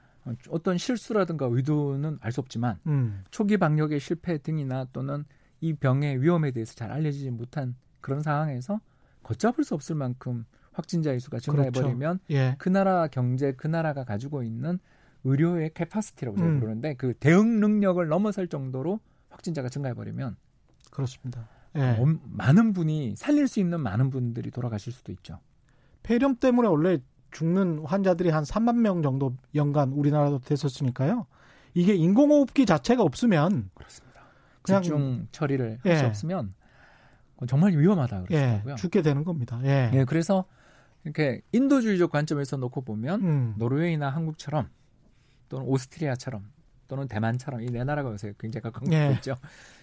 [0.50, 3.24] 어떤 실수라든가 의도는 알 수 없지만 음.
[3.30, 5.24] 초기 방역의 실패 등이나 또는
[5.60, 7.76] 이 병의 위험에 대해서 잘 알려지지 못한
[8.08, 8.80] 그런 상황에서
[9.22, 12.42] 걷잡을 수 없을 만큼 확진자의 수가 증가해버리면 그렇죠.
[12.42, 12.54] 예.
[12.58, 14.78] 그 나라 경제, 그 나라가 가지고 있는
[15.24, 16.60] 의료의 캐파시티라고 음.
[16.60, 20.36] 부르는데 그 대응 능력을 넘어설 정도로 확진자가 증가해버리면
[20.90, 21.48] 그렇습니다.
[21.76, 21.98] 예.
[22.00, 25.40] 어, 많은 분이 살릴 수 있는 많은 분들이 돌아가실 수도 있죠.
[26.02, 26.98] 폐렴 때문에 원래
[27.32, 31.26] 죽는 환자들이 한 3만 명 정도 연간 우리나라도 됐었으니까요.
[31.74, 34.22] 이게 인공호흡기 자체가 없으면 그렇습니다.
[34.62, 36.08] 그냥 집중 처리를 할수 예.
[36.08, 36.54] 없으면
[37.46, 38.72] 정말 위험하다 그러더라고요.
[38.72, 39.60] 예, 죽게 되는 겁니다.
[39.64, 39.90] 예.
[39.94, 40.04] 예.
[40.04, 40.44] 그래서
[41.04, 43.54] 이렇게 인도주의적 관점에서 놓고 보면 음.
[43.56, 44.68] 노르웨이나 한국처럼
[45.48, 46.50] 또는 오스트리아처럼
[46.88, 49.12] 또는 대만처럼 이 네 나라가 요새 굉장히 가까운 예.
[49.14, 49.36] 있죠.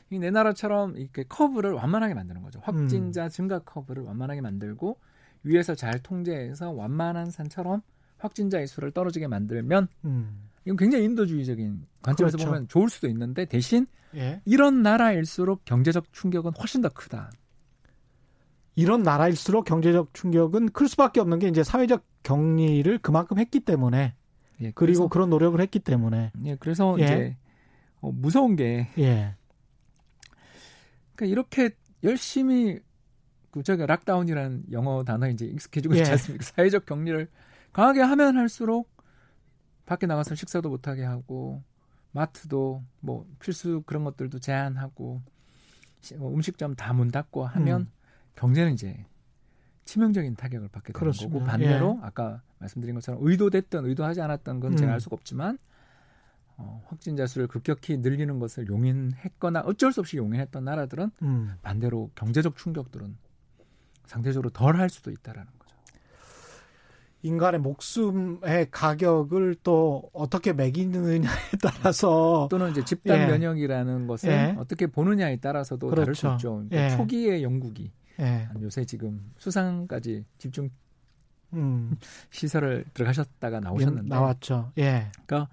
[0.10, 2.60] 이 네 나라처럼 이렇게 커브를 완만하게 만드는 거죠.
[2.64, 3.30] 확진자 음.
[3.30, 4.98] 증가 커브를 완만하게 만들고
[5.44, 7.82] 위에서 잘 통제해서 완만한 산처럼
[8.18, 10.50] 확진자의 수를 떨어지게 만들면 음.
[10.66, 12.52] 이건 굉장히 인도주의적인 관점에서 그렇죠.
[12.52, 14.42] 보면 좋을 수도 있는데 대신 예.
[14.46, 17.30] 이런 나라일수록 경제적 충격은 훨씬 더 크다.
[18.76, 24.16] 이런 나라일수록 경제적 충격은 클 수밖에 없는 게 이제 사회적 격리를 그만큼 했기 때문에
[24.62, 27.04] 예, 그리고 그런 노력을 했기 때문에 예, 그래서 예.
[27.04, 27.38] 이제
[28.02, 29.36] 어, 무서운 게 예.
[31.16, 31.70] 그러니까 이렇게
[32.04, 32.80] 열심히
[33.52, 36.00] 그 저가 락다운이라는 영어 단어 이제 익숙해지고 예.
[36.00, 36.44] 있지 않습니까?
[36.46, 37.30] 사회적 격리를
[37.72, 38.90] 강하게 하면 할수록
[39.86, 41.64] 밖에 나가서 식사도 못하게 하고
[42.12, 45.22] 마트도 뭐 필수 그런 것들도 제한하고
[46.18, 47.92] 뭐 음식점 다 문 닫고 하면 음.
[48.36, 49.06] 경제는 이제
[49.86, 51.40] 치명적인 타격을 받게 되는 그렇습니다.
[51.40, 52.06] 거고 반대로 예.
[52.06, 54.94] 아까 말씀드린 것처럼 의도됐던 의도하지 않았던 건 제가 음.
[54.94, 55.58] 알 수가 없지만
[56.58, 61.54] 어, 확진자 수를 급격히 늘리는 것을 용인했거나 어쩔 수 없이 용인했던 나라들은 음.
[61.62, 63.18] 반대로 경제적 충격들은
[64.06, 65.76] 상대적으로 덜 할 수도 있다라는 거죠.
[67.24, 71.28] 인간의 목숨의 가격을 또 어떻게 매기느냐에
[71.62, 73.26] 따라서 또는 이제 집단 예.
[73.26, 74.56] 면역이라는 것을 예.
[74.60, 76.02] 어떻게 보느냐에 따라서도 그렇죠.
[76.02, 76.54] 다를 수 있죠.
[76.70, 76.90] 그러니까 예.
[76.98, 78.48] 초기의 영국이 예.
[78.62, 80.70] 요새 지금 수상까지 집중
[81.54, 81.96] 음.
[82.32, 84.72] 시설을 들어가셨다가 나오셨는데 나왔죠.
[84.78, 85.12] 예.
[85.26, 85.50] 그러니까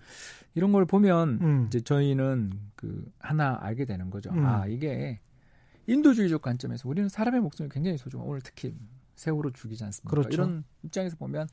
[0.55, 1.65] 이런 걸 보면 음.
[1.67, 4.31] 이제 저희는 그 하나 알게 되는 거죠.
[4.31, 4.45] 음.
[4.45, 5.21] 아 이게
[5.87, 8.75] 인도주의적 관점에서 우리는 사람의 목숨이 굉장히 소중하 오늘 특히
[9.17, 10.11] 세월호 죽이지 않습니까?
[10.11, 10.31] 그렇죠.
[10.31, 11.49] 이런 입장에서 보면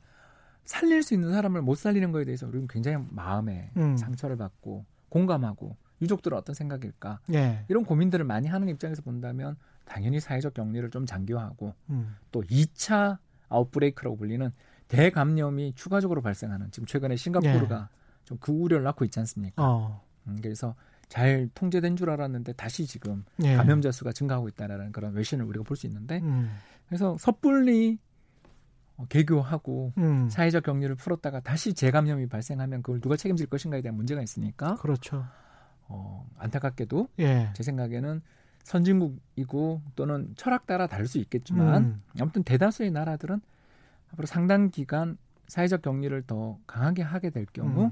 [0.64, 3.96] 살릴 수 있는 사람을 못 살리는 거에 대해서 우리는 굉장히 마음에 음.
[3.96, 7.64] 상처를 받고 공감하고 유족들은 어떤 생각일까 예.
[7.68, 9.56] 이런 고민들을 많이 하는 입장에서 본다면
[9.90, 12.14] 당연히 사회적 격리를 좀 장기화하고 음.
[12.30, 14.52] 또 2차 아웃브레이크라고 불리는
[14.86, 17.96] 대감염이 추가적으로 발생하는 지금 최근에 싱가포르가 예.
[18.24, 19.62] 좀그 우려를 낳고 있지 않습니까?
[19.62, 20.00] 어.
[20.28, 20.76] 음, 그래서
[21.08, 23.56] 잘 통제된 줄 알았는데 다시 지금 예.
[23.56, 26.52] 감염자 수가 증가하고 있다라는 그런 외신을 우리가 볼 수 있는데 음.
[26.86, 27.98] 그래서 섣불리
[28.96, 30.28] 어, 개교하고 음.
[30.30, 35.24] 사회적 격리를 풀었다가 다시 재감염이 발생하면 그걸 누가 책임질 것인가에 대한 문제가 있으니까 그렇죠.
[35.88, 37.50] 어, 안타깝게도 예.
[37.54, 38.22] 제 생각에는
[38.64, 42.02] 선진국이고 또는 철학 따라 다를 수 있겠지만 음.
[42.18, 43.40] 아무튼 대다수의 나라들은
[44.12, 45.16] 앞으로 상당 기간
[45.48, 47.90] 사회적 격리를 더 강하게 하게 될 경우 음.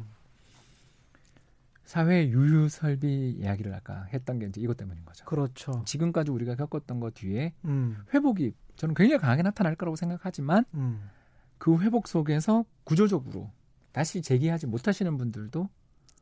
[1.84, 5.24] 사회 유휴 설비 이야기를 아까 했던 게 이제 이것 때문인 거죠.
[5.24, 5.82] 그렇죠.
[5.86, 7.96] 지금까지 우리가 겪었던 것 뒤에 음.
[8.12, 11.08] 회복이 저는 굉장히 강하게 나타날 거라고 생각하지만 음.
[11.56, 13.50] 그 회복 속에서 구조적으로
[13.92, 15.68] 다시 재기하지 못하시는 분들도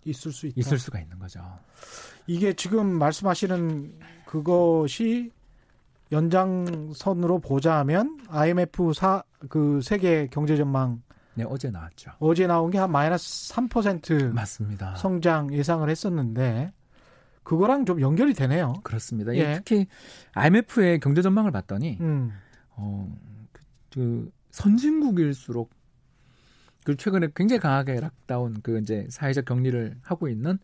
[0.06, 0.54] 있을 수 있다.
[0.58, 1.40] 있을 수가 있는 거죠.
[2.26, 5.30] 이게 지금 말씀하시는 그것이
[6.12, 11.02] 연장선으로 보자면 IMF 사 그 세계 경제 전망
[11.34, 12.12] 네, 어제 나왔죠.
[12.18, 14.94] 어제 나온 게 한 마이너스 3% 맞습니다.
[14.96, 16.72] 성장 예상을 했었는데
[17.42, 18.74] 그거랑 좀 연결이 되네요.
[18.82, 19.34] 그렇습니다.
[19.36, 19.54] 예.
[19.56, 19.86] 특히
[20.32, 22.32] IMF의 경제 전망을 봤더니 음.
[22.70, 23.14] 어,
[23.52, 25.70] 그, 그 선진국일수록
[26.86, 30.60] 그 최근에 굉장히 강하게 락다운 그 이제 사회적 격리를 하고 있는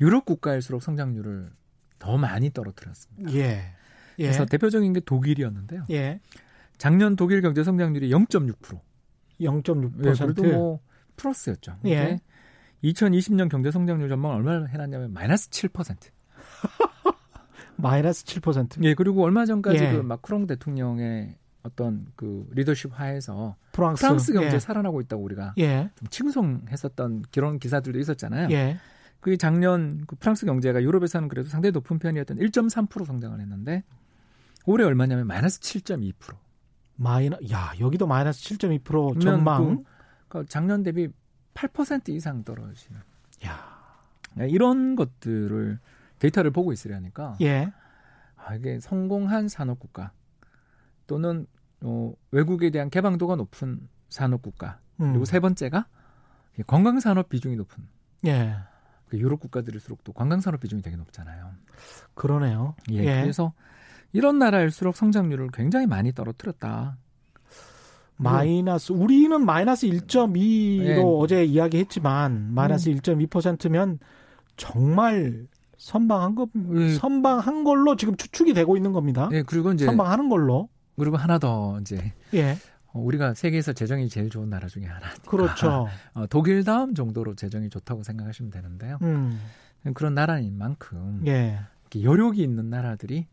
[0.00, 1.50] 유럽 국가일수록 성장률을
[1.98, 3.30] 더 많이 떨어뜨렸습니다.
[3.34, 3.74] 예.
[4.18, 4.22] 예.
[4.22, 5.84] 그래서 대표적인 게 독일이었는데요.
[5.90, 6.20] 예.
[6.78, 8.80] 작년 독일 경제 성장률이 0.6%.
[9.38, 10.06] 0.6%.
[10.06, 10.80] 예, 그래도 뭐
[11.16, 11.76] 플러스였죠.
[11.84, 12.20] 예.
[12.82, 15.94] 2020년 경제 성장률 전망 얼마를 해놨냐면 마이너스 7%.
[17.76, 18.82] 마이너스 7%.
[18.82, 19.92] 예, 그리고 얼마 전까지 예.
[19.92, 24.58] 그 마크롱 대통령의 어떤 그 리더십 하에서 프랑스, 프랑스 경제 예.
[24.58, 25.90] 살아나고 있다고 우리가 예.
[25.96, 28.48] 좀 칭송했었던 그런 기사들도 있었잖아요.
[28.52, 28.78] 예.
[29.20, 33.82] 그 작년 그 프랑스 경제가 유럽에서는 그래도 상당히 높은 편이었던 1.3% 성장을 했는데
[34.64, 36.14] 올해 얼마냐면 마이너스 7.2%.
[36.98, 39.84] 마이너 야 여기도 마이너스 7.2% 전망.
[40.28, 41.08] 그, 그 작년 대비
[41.54, 43.00] 8% 이상 떨어지는.
[43.44, 43.76] 야
[44.34, 45.78] 네, 이런 것들을
[46.20, 47.36] 데이터를 보고 있으려니까.
[47.40, 47.72] 예.
[48.36, 50.12] 아, 이게 성공한 산업 국가
[51.06, 51.46] 또는
[51.82, 55.10] 어, 외국에 대한 개방도가 높은 산업 국가 음.
[55.10, 55.86] 그리고 세 번째가
[56.66, 57.86] 관광 산업 비중이 높은.
[58.26, 58.56] 예.
[59.06, 61.50] 그 유럽 국가들일수록 또 관광 산업 비중이 되게 높잖아요.
[62.14, 62.74] 그러네요.
[62.90, 62.98] 예.
[62.98, 63.20] 예.
[63.22, 63.52] 그래서
[64.12, 66.96] 이런 나라일수록 성장률을 굉장히 많이 떨어뜨렸다.
[68.16, 71.02] 마이너스 우리는 마이너스 1.2로 네.
[71.02, 72.96] 어제 이야기했지만 마이너스 음.
[72.96, 73.98] 1.2%면
[74.56, 76.94] 정말 선방한 거 네.
[76.94, 79.28] 선방한 걸로 지금 추측이 되고 있는 겁니다.
[79.30, 80.70] 네, 그리고 이제 선방하는 걸로.
[80.96, 82.56] 그리고 하나 더 이제 예.
[82.92, 85.06] 어, 우리가 세계에서 재정이 제일 좋은 나라 중에 하나.
[85.26, 85.88] 그렇죠.
[86.14, 88.98] 어, 독일 다음 정도로 재정이 좋다고 생각하시면 되는데요.
[89.02, 89.40] 음.
[89.94, 91.60] 그런 나라인 만큼 예.
[91.94, 93.26] 여력이 있는 나라들이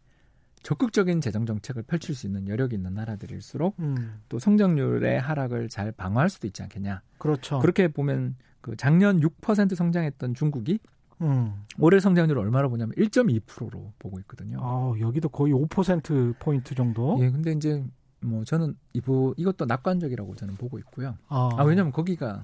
[0.61, 4.21] 적극적인 재정 정책을 펼칠 수 있는 여력이 있는 나라들일수록 음.
[4.29, 7.01] 또 성장률의 하락을 잘 방어할 수도 있지 않겠냐.
[7.17, 7.59] 그렇죠.
[7.59, 10.79] 그렇게 보면 그 작년 6% 성장했던 중국이
[11.23, 11.63] 음.
[11.79, 14.57] 올해 성장률을 얼마로 보냐면 1.2%로 보고 있거든요.
[14.61, 17.17] 아, 여기도 거의 5% 포인트 정도.
[17.21, 17.83] 예, 근데 이제
[18.19, 21.17] 뭐 저는 이부 이것도 낙관적이라고 저는 보고 있고요.
[21.27, 22.43] 아, 아 왜냐면 거기가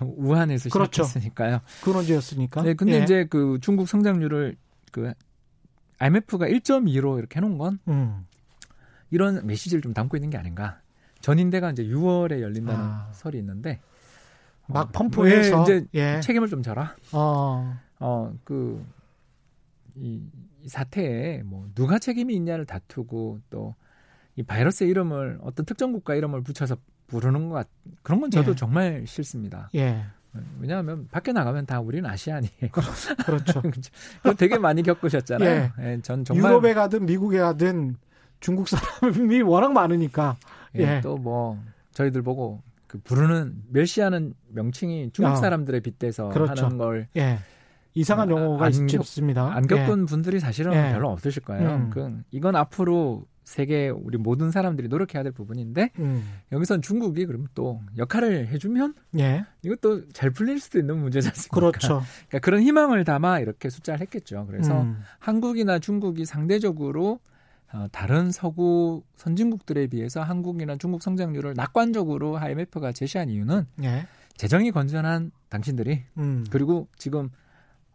[0.00, 1.04] 우한에서 그렇죠.
[1.04, 1.60] 시작했으니까요.
[1.84, 2.62] 근원지였으니까.
[2.62, 3.02] 네, 근데 예.
[3.02, 4.56] 이제 그 중국 성장률을
[4.92, 5.12] 그
[5.98, 8.26] IMF가 1.2로 이렇게 해놓은 건 음.
[9.10, 10.80] 이런 메시지를 좀 담고 있는 게 아닌가.
[11.20, 13.10] 전인대가 이제 6월에 열린다는 아.
[13.12, 13.80] 설이 있는데
[14.68, 16.20] 막 어, 펌프해서 이제 예.
[16.20, 16.94] 책임을 좀 져라.
[17.12, 18.84] 어, 어그
[19.96, 20.22] 이,
[20.62, 23.74] 이 사태에 뭐 누가 책임이 있냐를 다투고 또
[24.38, 26.76] 이 바이러스의 이름을 어떤 특정 국가 이름을 붙여서
[27.08, 27.68] 부르는 것 같,
[28.04, 28.54] 그런 건 저도 예.
[28.54, 29.68] 정말 싫습니다.
[29.74, 30.04] 예.
[30.60, 32.70] 왜냐하면 밖에 나가면 다 우리는 아시안이에요.
[32.70, 33.60] 그렇죠.
[33.62, 33.90] 그렇죠.
[34.36, 35.72] 되게 많이 겪으셨잖아요.
[35.80, 35.92] 예.
[35.94, 37.96] 예, 전 정말 유럽에 가든 미국에 가든
[38.38, 40.36] 중국 사람이 워낙 많으니까.
[40.76, 40.82] 예.
[40.82, 41.00] 예.
[41.00, 46.64] 또뭐 저희들 보고 그 부르는 멸시하는 명칭이 중국 아, 사람들의 빗대서 그렇죠.
[46.64, 47.38] 하는 걸 예.
[47.94, 49.54] 이상한 용어가 안, 있습니다.
[49.54, 50.06] 안 겪은 예.
[50.06, 50.92] 분들이 사실은 예.
[50.92, 51.68] 별로 없으실 거예요.
[51.68, 51.90] 음.
[51.90, 56.22] 그 이건 앞으로 세계 우리 모든 사람들이 노력해야 될 부분인데 음.
[56.52, 59.44] 여기선 중국이 그럼 또 역할을 해주면 예.
[59.62, 61.54] 이것도 잘 풀릴 수도 있는 문제지 않습니까?
[61.54, 62.02] 그렇죠.
[62.28, 64.46] 그러니까 그런 희망을 담아 이렇게 숫자를 했겠죠.
[64.46, 65.00] 그래서 음.
[65.18, 67.18] 한국이나 중국이 상대적으로 어,
[67.92, 74.06] 다른 서구 선진국들에 비해서 한국이나 중국 성장률을 낙관적으로 IMF가 제시한 이유는 예.
[74.36, 76.46] 재정이 건전한 당신들이 음.
[76.50, 77.30] 그리고 지금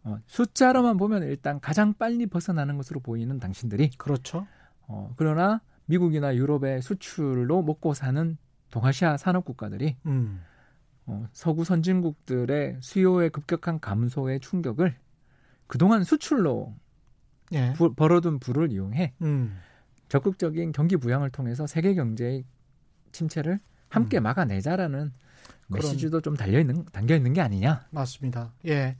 [0.04, 4.46] 어, 숫자로만 보면 일단 가장 빨리 벗어나는 것으로 보이는 당신들이 그렇죠.
[4.86, 8.36] 어, 그러나 미국이나 유럽의 수출로 먹고 사는
[8.70, 10.42] 동아시아 산업 국가들이 음.
[11.06, 14.94] 어, 서구 선진국들의 수요의 급격한 감소의 충격을
[15.66, 16.74] 그동안 수출로
[17.54, 17.72] 예.
[17.74, 19.58] 부, 벌어둔 부를 이용해 음.
[20.08, 22.44] 적극적인 경기 부양을 통해서 세계 경제의
[23.12, 24.24] 침체를 함께 음.
[24.24, 25.12] 막아내자라는
[25.68, 27.86] 메시지도 좀 달려 있는 담겨 있는 게 아니냐?
[27.90, 28.52] 맞습니다.
[28.66, 28.96] 예.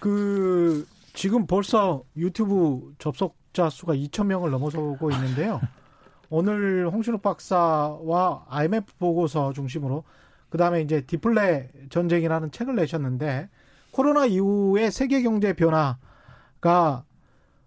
[0.00, 5.60] 그 지금 벌써 유튜브 접속자 수가 2천 명을 넘어서고 있는데요.
[6.28, 10.04] 오늘 홍신욱 박사와 IMF 보고서 중심으로
[10.48, 13.48] 그 다음에 이제 디플레 전쟁이라는 책을 내셨는데
[13.90, 17.04] 코로나 이후에 세계 경제 변화가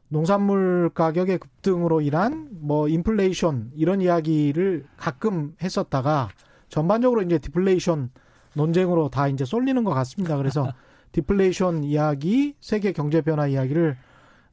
[0.07, 6.29] 농산물 가격의 급등으로 인한 뭐 인플레이션 이런 이야기를 가끔 했었다가
[6.69, 8.11] 전반적으로 이제 디플레이션
[8.53, 10.37] 논쟁으로 다 이제 쏠리는 것 같습니다.
[10.37, 10.71] 그래서
[11.11, 13.97] 디플레이션 이야기, 세계 경제 변화 이야기를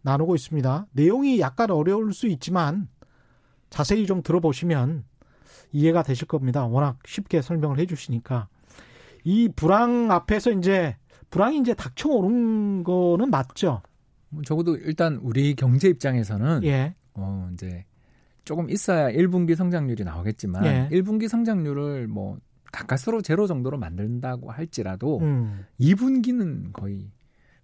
[0.02, 0.86] 나누고 있습니다.
[0.92, 2.88] 내용이 약간 어려울 수 있지만
[3.70, 5.04] 자세히 좀 들어보시면
[5.72, 6.66] 이해가 되실 겁니다.
[6.66, 8.48] 워낙 쉽게 설명을 해 주시니까.
[9.24, 10.96] 이 불황 앞에서 이제
[11.30, 13.82] 불황이 이제 닥쳐오는 거는 맞죠.
[14.32, 16.94] 뭐 적어도 일단 우리 경제 입장에서는 예.
[17.14, 17.84] 어 이제
[18.44, 20.88] 조금 있어야 1분기 성장률이 나오겠지만 예.
[20.90, 22.38] 1분기 성장률을 뭐
[22.72, 25.66] 가까스로 제로 정도로 만든다고 할지라도 음.
[25.78, 27.10] 2분기는 거의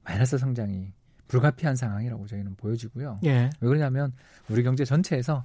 [0.05, 0.93] 마이너스 성장이
[1.27, 3.21] 불가피한 상황이라고 저희는 보여지고요.
[3.25, 3.51] 예.
[3.61, 4.13] 왜 그러냐면
[4.49, 5.45] 우리 경제 전체에서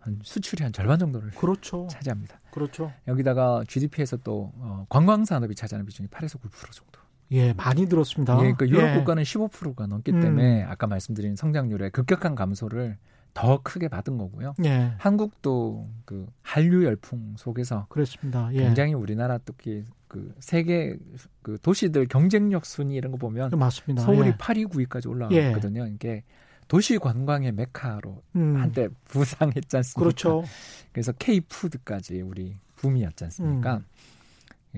[0.00, 1.86] 한 수출이 한 절반 정도를 그렇죠.
[1.90, 2.40] 차지합니다.
[2.50, 2.92] 그렇죠.
[3.06, 6.97] 여기다가 GDP에서 또 어, 관광 산업이 차지하는 비중이 8에서 9% 정도.
[7.32, 8.34] 예, 많이 들었습니다.
[8.34, 8.98] 예, 그러니까 유럽 예.
[8.98, 10.20] 국가는 15%가 넘기 음.
[10.20, 12.96] 때문에 아까 말씀드린 성장률의 급격한 감소를
[13.34, 14.54] 더 크게 받은 거고요.
[14.64, 14.94] 예.
[14.98, 18.48] 한국도 그 한류 열풍 속에서 그렇습니다.
[18.52, 18.62] 예.
[18.62, 20.96] 굉장히 우리나라 특히 그 세계
[21.42, 24.02] 그 도시들 경쟁력 순위 이런 거 보면 맞습니다.
[24.02, 24.32] 서울이 예.
[24.36, 25.86] 8위, 9위까지 올라갔거든요.
[25.86, 25.90] 예.
[25.90, 26.24] 이게
[26.66, 28.56] 도시 관광의 메카로 음.
[28.56, 30.00] 한때 부상했지 않습니까?
[30.00, 30.44] 그렇죠.
[30.92, 33.76] 그래서 K 푸드까지 우리 붐이었지 않습니까?
[33.76, 33.84] 음.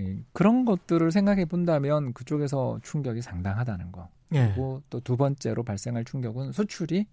[0.00, 4.08] 예, 그런 것들을 생각해 본다면 그쪽에서 충격이 상당하다는 거.
[4.32, 4.46] 예.
[4.46, 7.06] 그리고 또 두 번째로 발생할 충격은 수출이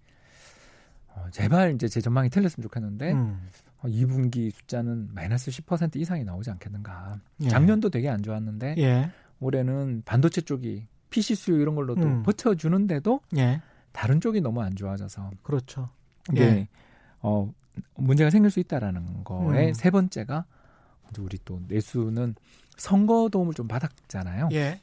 [1.16, 3.48] 어, 제발 이제 제 전망이 틀렸으면 좋겠는데 음.
[3.80, 7.20] 어, 2분기 숫자는 마이너스 10% 이상이 나오지 않겠는가.
[7.44, 7.48] 예.
[7.50, 9.12] 작년도 되게 안 좋았는데 예.
[9.40, 12.24] 올해는 반도체 쪽이 PC 수요 이런 걸로도 음.
[12.24, 13.62] 버텨주는데도 예.
[13.92, 15.88] 다른 쪽이 너무 안 좋아져서 그렇죠.
[16.32, 16.68] 이게 예.
[17.22, 17.52] 어
[17.96, 19.74] 문제가 생길 수 있다라는 거에 음.
[19.74, 20.46] 세 번째가
[21.20, 22.36] 우리 또 내수는
[22.78, 24.50] 선거 도움을 좀 받았잖아요.
[24.54, 24.80] 예.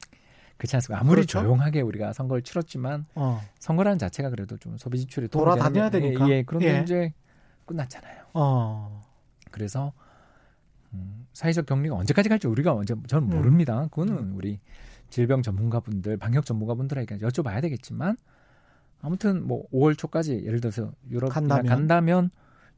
[0.57, 1.01] 그렇지 않습니까?
[1.01, 1.39] 아무리 그렇죠?
[1.41, 3.41] 조용하게 우리가 선거를 치렀지만 어.
[3.59, 6.29] 선거라는 자체가 그래도 좀 소비 지출이 돌아다녀야 되니까.
[6.29, 6.43] 예, 예.
[6.43, 6.81] 그런데 예.
[6.81, 7.13] 이제
[7.65, 8.25] 끝났잖아요.
[8.33, 9.01] 어.
[9.51, 9.91] 그래서
[10.93, 13.37] 음, 사회적 격리가 언제까지 갈지 우리가 언제 저는 음.
[13.37, 13.87] 모릅니다.
[13.91, 14.33] 그거는 음.
[14.35, 14.59] 우리
[15.09, 18.17] 질병 전문가분들, 방역 전문가분들에게 여쭤봐야 되겠지만
[19.01, 22.29] 아무튼 뭐 5월 초까지 예를 들어서 유럽 간다면, 간다면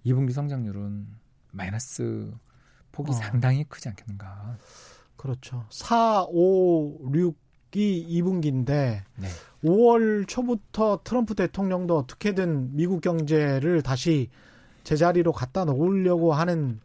[0.05, 1.07] 2분기 성장률은
[1.51, 2.31] 마이너스
[2.91, 3.13] 폭이 어.
[3.13, 4.57] 상당히 크지 않겠는가.
[5.17, 5.65] 그렇죠.
[5.69, 9.27] 4, 5, 6이 2분기인데 네.
[9.63, 14.29] 5월 초부터 트럼프 대통령도 어떻게든 미국 경제를 다시
[14.83, 16.79] 제자리로 갖다 놓으려고 하는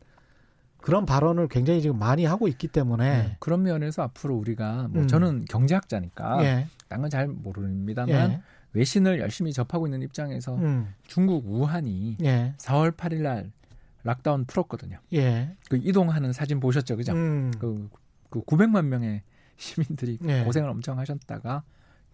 [0.78, 3.36] 그런 발언을 굉장히 지금 많이 하고 있기 때문에 네.
[3.38, 5.08] 그런 면에서 앞으로 우리가 뭐 음.
[5.08, 6.66] 저는 경제학자니까 예.
[6.88, 8.42] 딴건 잘 모릅니다만 예.
[8.72, 10.92] 외신을 열심히 접하고 있는 입장에서 음.
[11.06, 12.54] 중국 우한이 예.
[12.58, 13.52] 4월 8일 날
[14.04, 14.98] lockdown 풀었거든요.
[15.12, 15.56] 예.
[15.70, 17.12] 그 이동하는 사진 보셨죠, 그죠?
[17.12, 17.52] 음.
[17.58, 17.88] 그,
[18.32, 19.22] 그 900만 명의
[19.56, 20.42] 시민들이 예.
[20.44, 21.62] 고생을 엄청 하셨다가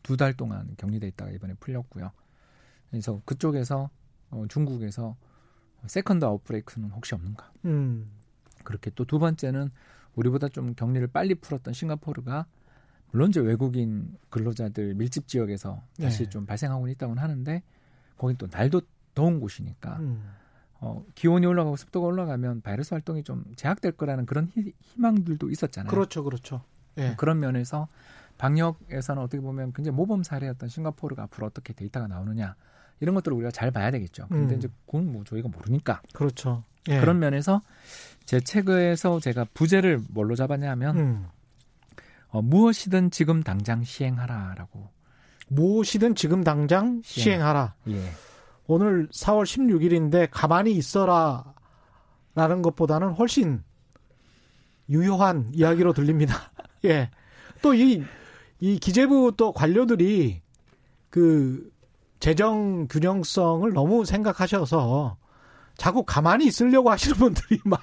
[0.02, 2.10] 두 달 동안 격리돼 있다가 이번에 풀렸고요.
[2.90, 3.90] 그래서 그쪽에서
[4.30, 5.16] 어, 중국에서
[5.86, 7.50] second outbreak는 혹시 없는가?
[7.64, 8.10] 음.
[8.64, 9.70] 그렇게 또 두 번째는
[10.14, 12.46] 우리보다 좀 격리를 빨리 풀었던 싱가포르가
[13.12, 16.28] 물론 이제 외국인 근로자들 밀집 지역에서 다시 네.
[16.30, 17.62] 좀 발생하고 있다고는 하는데
[18.18, 18.82] 거긴 또 날도
[19.14, 20.22] 더운 곳이니까 음.
[20.80, 25.90] 어, 기온이 올라가고 습도가 올라가면 바이러스 활동이 좀 제약될 거라는 그런 희, 망들도 있었잖아요.
[25.90, 26.62] 그렇죠, 그렇죠.
[26.98, 27.14] 예.
[27.16, 27.88] 그런 면에서
[28.38, 32.54] 방역에서는 어떻게 보면 굉장히 모범 사례였던 싱가포르가 앞으로 어떻게 데이터가 나오느냐
[33.00, 34.28] 이런 것들을 우리가 잘 봐야 되겠죠.
[34.28, 34.58] 근데 음.
[34.58, 36.02] 이제 그건 뭐 저희가 모르니까.
[36.12, 36.64] 그렇죠.
[36.88, 37.00] 예.
[37.00, 37.62] 그런 면에서
[38.24, 41.26] 제 책에서 제가 부제를 뭘로 잡았냐면 음.
[42.28, 44.90] 어, 무엇이든 지금 당장 시행하라라고.
[45.48, 47.42] 무엇이든 지금 당장 시행.
[47.42, 48.10] 하라 예.
[48.68, 51.54] 오늘 4월 16일인데 가만히 있어라
[52.34, 53.64] 라는 것보다는 훨씬
[54.90, 56.52] 유효한 이야기로 들립니다.
[56.84, 57.10] 예.
[57.62, 58.04] 또 이,
[58.60, 60.42] 이 기재부 또 관료들이
[61.10, 61.72] 그
[62.20, 65.16] 재정 균형성을 너무 생각하셔서
[65.78, 67.80] 자꾸 가만히 있으려고 하시는 분들이 많,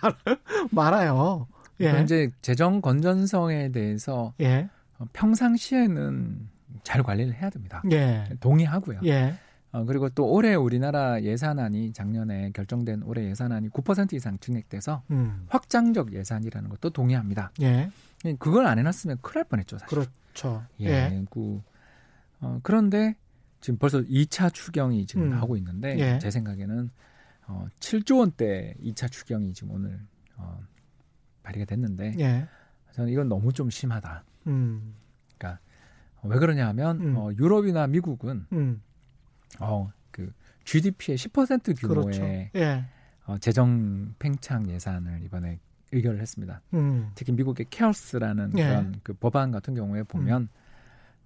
[0.70, 1.48] 많아요.
[1.82, 2.02] 예.
[2.04, 4.70] 이제 재정 건전성에 대해서 예.
[5.14, 6.48] 평상시에는
[6.84, 7.82] 잘 관리를 해야 됩니다.
[7.92, 8.26] 예.
[8.40, 9.00] 동의하고요.
[9.06, 9.34] 예.
[9.76, 15.46] 어, 그리고 또 올해 우리나라 예산안이 작년에 결정된 올해 예산안이 9% 이상 증액돼서 음.
[15.50, 17.52] 확장적 예산이라는 것도 동의합니다.
[17.62, 17.92] 예.
[18.40, 19.90] 그걸 안 해놨으면 큰일 날 뻔했죠, 사실.
[19.90, 20.64] 그렇죠.
[20.80, 20.88] 예.
[20.88, 21.26] 예.
[21.30, 21.62] 그,
[22.40, 23.18] 어, 그런데
[23.60, 25.30] 지금 벌써 2차 추경이 지금 음.
[25.32, 26.20] 나오고 있는데 예.
[26.20, 26.90] 제 생각에는
[27.48, 30.00] 어, 7조 원대 2차 추경이 지금 오늘
[30.38, 30.58] 어,
[31.44, 32.48] 발의가 됐는데 예.
[32.94, 34.24] 저는 이건 너무 좀 심하다.
[34.48, 34.96] 음.
[35.38, 35.60] 그러니까
[36.24, 37.18] 왜 그러냐 하면 음.
[37.18, 38.82] 어, 유럽이나 미국은 음.
[39.60, 40.32] 어, 그
[40.64, 42.24] GDP의 10% 규모의 그렇죠.
[42.56, 42.86] 예.
[43.26, 45.60] 어, 재정 팽창 예산을 이번에
[45.92, 46.62] 의결을 했습니다.
[46.74, 47.12] 음.
[47.16, 48.68] 특히 미국의 케어스라는 예.
[48.68, 50.48] 그런 그 법안 같은 경우에 보면 음.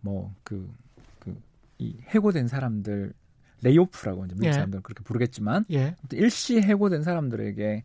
[0.02, 0.74] 뭐그
[1.20, 3.14] 그 이 해고된 사람들
[3.62, 4.52] 레이오프라고 이제 미국 예.
[4.54, 5.96] 사람들은 그렇게 부르겠지만 예.
[6.12, 7.84] 일시 해고된 사람들에게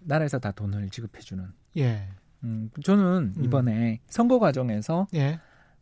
[0.00, 1.44] 나라에서 다 돈을 지급해주는.
[1.76, 2.08] 예.
[2.44, 3.44] 음, 저는 음.
[3.44, 3.98] 이번에 음.
[4.06, 5.40] 선거 과정에서 예.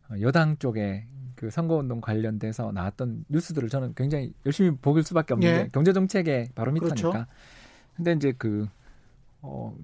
[0.09, 1.07] 어, 여당 쪽에
[1.43, 5.69] 그 선거운동 관련돼서 나왔던 뉴스들을 저는 굉장히 열심히 보길 수밖에 없는데 예.
[5.73, 6.95] 경제 정책에 바로 밑하니까.
[7.11, 7.25] 그렇죠.
[7.97, 8.65] 근데 이제 그
[9.41, 9.75] 어,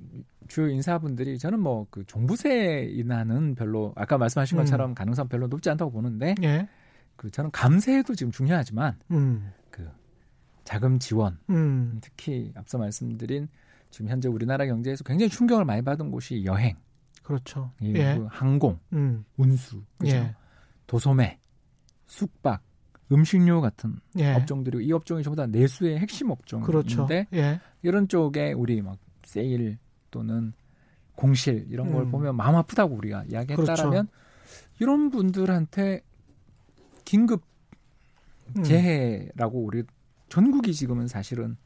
[0.47, 4.63] 주요 인사분들이 저는 뭐 그 종부세 인하는 별로 아까 말씀하신 음.
[4.63, 6.69] 것처럼 가능성 별로 높지 않다고 보는데 예.
[7.17, 9.51] 그 저는 감세도 지금 중요하지만 음.
[9.69, 9.85] 그
[10.63, 11.99] 자금 지원 음.
[11.99, 13.49] 특히 앞서 말씀드린
[13.91, 16.77] 지금 현재 우리나라 경제에서 굉장히 충격을 많이 받은 곳이 여행
[17.21, 18.15] 그렇죠 예.
[18.15, 19.25] 그 항공 음.
[19.35, 20.35] 운수 그죠 예.
[20.87, 21.38] 도소매
[22.09, 22.61] 숙박
[23.11, 24.33] 음식료 같은 예.
[24.33, 27.07] 업종들이 이 업종이 전부 다 내수의 핵심 업종인데 그렇죠.
[27.33, 27.59] 예.
[27.81, 29.77] 이런 쪽에 우리 막 세일
[30.11, 30.53] 또는
[31.15, 32.11] 공실 이런 걸 음.
[32.11, 34.07] 보면 마음 아프다고 우리가 이야기했다라면 그렇죠.
[34.79, 36.01] 이런 분들한테
[37.05, 37.43] 긴급
[38.57, 38.63] 음.
[38.63, 39.83] 재해라고 우리
[40.29, 41.57] 전국이 지금은 사실은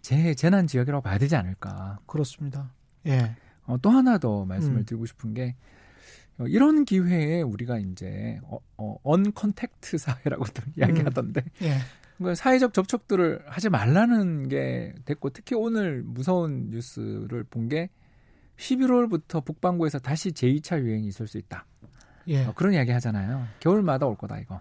[0.00, 1.98] 재해 재난 지역이라고 봐야 되지 않을까.
[2.06, 2.72] 그렇습니다.
[3.06, 3.36] 예.
[3.64, 4.84] 어, 또 하나 더 말씀을 음.
[4.84, 5.54] 드리고 싶은 게 어,
[6.48, 9.96] 이런 기회에 우리가 이제 어, 어 언컨택트
[10.76, 11.66] 이야기하던데 음.
[11.66, 11.76] 예.
[12.18, 17.90] 그 사회적 접촉들을 하지 말라는 게 됐고 특히 오늘 무서운 뉴스를 본 게
[18.56, 21.66] 11월부터 북반구에서 다시 제2차 유행이 있을 수 있다.
[22.28, 22.44] 예.
[22.44, 23.46] 어, 그런 이야기 하잖아요.
[23.60, 24.60] 겨울마다 올 거다 이거.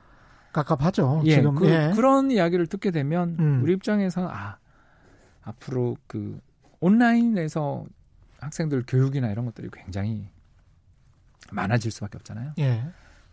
[0.51, 1.23] 깝깝하죠.
[1.25, 1.91] 예, 지금 그, 예.
[1.97, 3.62] 런 이야기를 듣게 되면 음.
[3.63, 4.57] 우리 입장에서는 아
[5.41, 6.39] 앞으로 그
[6.79, 7.86] 온라인에서
[8.39, 10.29] 학생들 교육이나 이런 것들이 굉장히
[11.51, 12.53] 많아질 수밖에 없잖아요.
[12.60, 12.84] 예.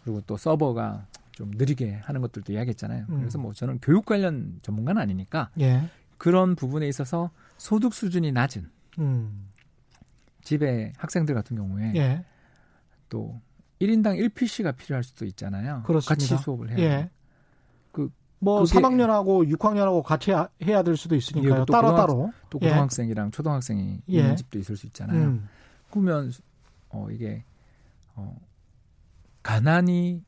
[0.05, 3.07] 그리고 또 서버가 좀 느리게 하는 것들도 이야기했잖아요.
[3.09, 3.18] 음.
[3.20, 5.88] 그래서 뭐 저는 교육 관련 전문가는 아니니까 예.
[6.18, 8.68] 그런 부분에 있어서 소득 수준이 낮은
[8.99, 9.49] 음.
[10.42, 12.25] 집에 학생들 같은 경우에 예.
[13.09, 13.40] 또
[13.81, 15.83] 1인당 1PC가 필요할 수도 있잖아요.
[15.87, 16.14] 그렇습니다.
[16.14, 17.11] 같이 수업을 해야 예.
[17.92, 21.64] 그뭐 3학년하고 6학년하고 같이 해야 될 수도 있으니까요.
[21.64, 22.33] 따로 고등학, 따로.
[22.51, 22.68] 또 예.
[22.68, 23.31] 고등학생이랑 예.
[23.31, 24.18] 초등학생이 예.
[24.18, 25.18] 있는 집도 있을 수 있잖아요.
[25.23, 25.49] 음.
[25.90, 26.33] 그러면
[26.90, 27.44] 어 이게
[28.20, 28.37] 어
[29.42, 30.22] 가난이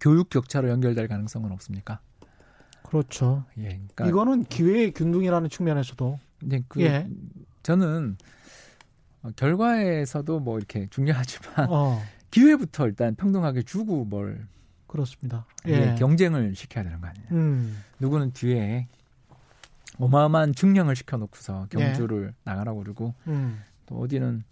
[0.00, 2.00] 교육 격차로 연결될 가능성은 없습니까?
[2.82, 3.44] 그렇죠.
[3.58, 3.68] 예.
[3.68, 7.08] 그러니까 이거는 기회의 균등이라는 측면에서도 네, 그 예.
[7.62, 8.16] 저는
[9.22, 12.00] 어, 결과에서도 뭐 이렇게 중요하지만 어.
[12.30, 14.46] 기회부터 일단 평등하게 주고 뭘
[14.86, 15.46] 그렇습니다.
[15.66, 15.94] 예.
[15.98, 17.26] 경쟁을 시켜야 되는 거 아니에요.
[17.32, 17.82] 음.
[17.98, 18.88] 누구는 뒤에
[19.98, 22.34] 어마어마한 증량을 시켜놓고서 경주를 예.
[22.44, 23.60] 나가라고 그러고 음.
[23.86, 24.44] 또 어디는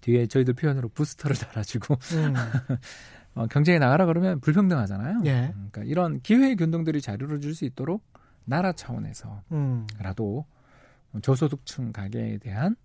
[0.00, 2.34] 뒤에 저희들 표현으로 부스터를 달아주고 음.
[3.34, 5.22] 어, 경쟁에 나가라 그러면 불평등하잖아요.
[5.24, 5.52] 예.
[5.54, 8.04] 그러니까 이런 기회의 균등들이 자료를 줄 수 있도록
[8.44, 10.44] 나라 차원에서라도
[11.14, 11.20] 음.
[11.22, 12.76] 저소득층 가게에 대한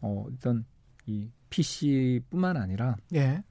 [0.00, 0.64] 어, 어떤
[1.06, 3.42] 이 PC뿐만 아니라 예.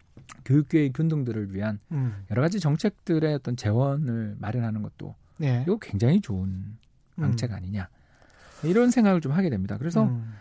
[0.43, 2.23] 교육계의 균등들을 위한 음.
[2.31, 5.61] 여러 가지 정책들의 어떤 재원을 마련하는 것도 예.
[5.63, 6.77] 이거 굉장히 좋은
[7.15, 7.55] 방책 음.
[7.55, 7.89] 아니냐
[8.63, 9.77] 이런 생각을 좀 하게 됩니다.
[9.77, 10.33] 그래서 음.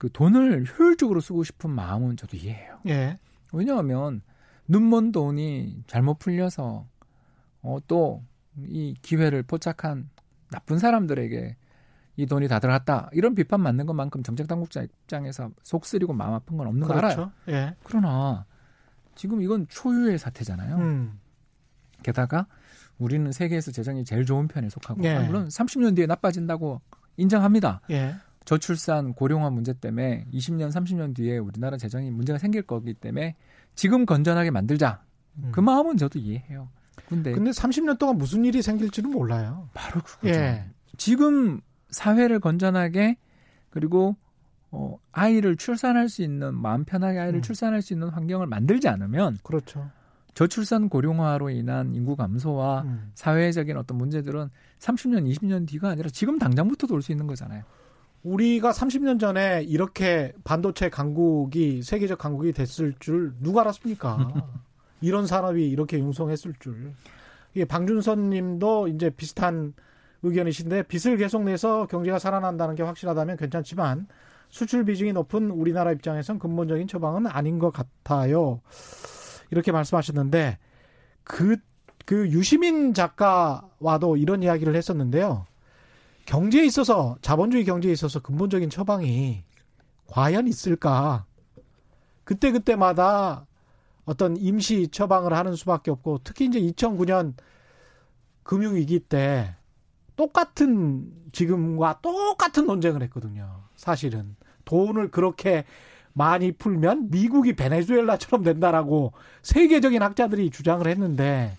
[0.00, 2.80] 그 돈을 효율적으로 쓰고 싶은 마음은 저도 이해해요.
[2.88, 3.20] 예.
[3.52, 4.22] 왜냐하면
[4.66, 6.88] 눈먼 돈이 잘못 풀려서
[7.62, 8.24] 어, 또
[8.68, 10.08] 이 기회를 포착한
[10.50, 11.56] 나쁜 사람들에게
[12.16, 16.56] 이 돈이 다 들어갔다 이런 비판 맞는 것만큼 정책 당국자 입장에서 속 쓰리고 마음 아픈
[16.56, 17.00] 건 없는 그렇죠.
[17.00, 17.32] 거 알아요.
[17.48, 17.76] 예.
[17.84, 18.44] 그러나
[19.14, 20.76] 지금 이건 초유의 사태잖아요.
[20.76, 21.20] 음.
[22.02, 22.46] 게다가
[22.98, 25.16] 우리는 세계에서 재정이 제일 좋은 편에 속하고 예.
[25.16, 26.80] 아, 물론 30년 뒤에 나빠진다고
[27.16, 27.80] 인정합니다.
[27.90, 28.16] 예.
[28.50, 33.36] 저출산 고령화 문제 때문에 20년 30년 뒤에 우리나라 재정이 문제가 생길 거기 때문에
[33.76, 35.04] 지금 건전하게 만들자.
[35.36, 35.50] 음.
[35.52, 36.68] 그 마음은 저도 이해해요.
[37.08, 39.68] 근데 근데 30년 동안 무슨 일이 생길지는 몰라요.
[39.72, 40.34] 바로 그거죠.
[40.34, 40.64] 예.
[40.96, 41.60] 지금
[41.90, 43.18] 사회를 건전하게
[43.70, 44.16] 그리고
[44.72, 47.42] 어, 아이를 출산할 수 있는 마음 편하게 아이를 음.
[47.42, 49.88] 출산할 수 있는 환경을 만들지 않으면 그렇죠.
[50.34, 53.12] 저출산 고령화로 인한 인구 감소와 음.
[53.14, 54.50] 사회적인 어떤 문제들은
[54.80, 57.62] 30년, 20년 뒤가 아니라 지금 당장부터도 올 수 있는 거잖아요.
[58.22, 64.28] 우리가 30년 전에 이렇게 반도체 강국이 세계적 강국이 됐을 줄 누가 알았습니까?
[65.00, 66.92] 이런 산업이 이렇게 융성했을 줄.
[67.54, 69.72] 이게 방준선 님도 이제 비슷한
[70.22, 74.06] 의견이신데 빚을 계속 내서 경제가 살아난다는 게 확실하다면 괜찮지만
[74.50, 78.60] 수출 비중이 높은 우리나라 입장에선 근본적인 처방은 아닌 것 같아요.
[79.50, 80.58] 이렇게 말씀하셨는데
[81.24, 81.56] 그,
[82.04, 85.46] 그 유시민 작가와도 이런 이야기를 했었는데요.
[86.26, 89.44] 경제에 있어서 자본주의 경제에 있어서 근본적인 처방이
[90.06, 91.24] 과연 있을까?
[92.24, 93.46] 그때 그때마다
[94.04, 97.34] 어떤 임시 처방을 하는 수밖에 없고 특히 이제 2009년
[98.42, 99.54] 금융위기 때
[100.16, 103.62] 똑같은 지금과 똑같은 논쟁을 했거든요.
[103.76, 105.64] 사실은 돈을 그렇게
[106.12, 109.12] 많이 풀면 미국이 베네수엘라처럼 된다라고
[109.42, 111.56] 세계적인 학자들이 주장을 했는데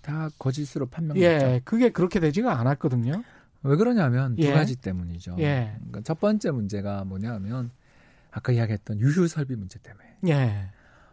[0.00, 1.24] 다 거짓으로 판명됐죠.
[1.24, 3.22] 예, 그게 그렇게 되지가 않았거든요.
[3.64, 4.52] 왜 그러냐면 두 예.
[4.52, 5.36] 가지 때문이죠.
[5.38, 5.72] 예.
[5.76, 7.70] 그러니까 첫 번째 문제가 뭐냐면
[8.30, 10.16] 아까 이야기했던 유휴 설비 문제 때문에.
[10.28, 10.68] 예.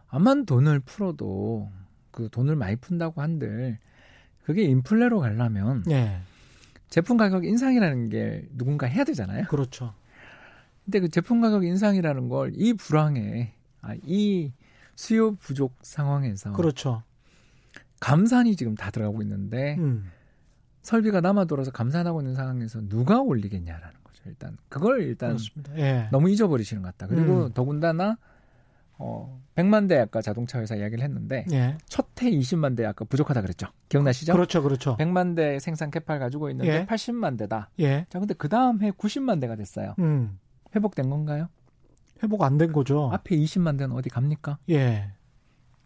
[0.08, 1.72] 암만 돈을 풀어도
[2.12, 3.78] 그 돈을 많이 푼다고 한들
[4.44, 6.22] 그게 인플레로 가려면 예.
[6.90, 9.46] 제품 가격 인상이라는 게 누군가 해야 되잖아요.
[9.46, 9.94] 그렇죠.
[10.86, 14.52] 근데 그 제품 가격 인상이라는 걸 이 불황에 아, 이
[14.96, 17.04] 수요 부족 상황에서 그렇죠.
[18.00, 20.10] 감산이 지금 다 들어가고 있는데 음.
[20.82, 24.24] 설비가 남아 돌아서 감산하고 있는 상황에서 누가 올리겠냐라는 거죠.
[24.26, 25.38] 일단 그걸 일단
[25.78, 26.08] 예.
[26.12, 27.08] 너무 잊어버리시는 것 같다.
[27.08, 27.54] 그리고 음.
[27.54, 28.18] 더군다나
[28.98, 31.78] 어 100만 대 아까 자동차 회사 이야기를 했는데 예.
[31.88, 33.68] 첫해 20만 대 아까 부족하다 그랬죠.
[33.90, 34.34] 기억나시죠?
[34.34, 34.62] 그렇죠.
[34.62, 34.98] 그렇죠.
[34.98, 36.86] 100만 대 생산 캐파를 가지고 있는데 예.
[36.86, 37.70] 80만 대다.
[37.80, 38.06] 예.
[38.10, 39.96] 자, 근데 그 다음 해 90만 대가 됐어요.
[40.00, 40.38] 음.
[40.76, 41.48] 회복된 건가요?
[42.22, 43.10] 회복 안 된 거죠.
[43.14, 44.58] 앞에 20만 대는 어디 갑니까?
[44.70, 45.12] 예.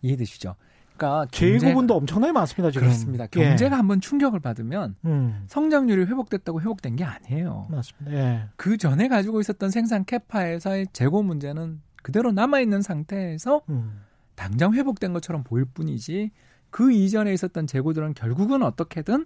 [0.01, 0.55] 이해되시죠?
[0.95, 2.87] 그러니까 재고분도 엄청나게 많습니다 지금.
[2.87, 3.27] 그렇습니다.
[3.27, 3.77] 경제가 예.
[3.77, 5.43] 한번 충격을 받으면 음.
[5.47, 7.67] 성장률이 회복됐다고 회복된 게 아니에요.
[7.69, 8.11] 맞습니다.
[8.13, 8.47] 예.
[8.55, 14.01] 그 전에 가지고 있었던 생산 캐파에서의 재고 문제는 그대로 남아 있는 상태에서 음.
[14.35, 16.31] 당장 회복된 것처럼 보일 뿐이지
[16.69, 19.25] 그 이전에 있었던 재고들은 결국은 어떻게든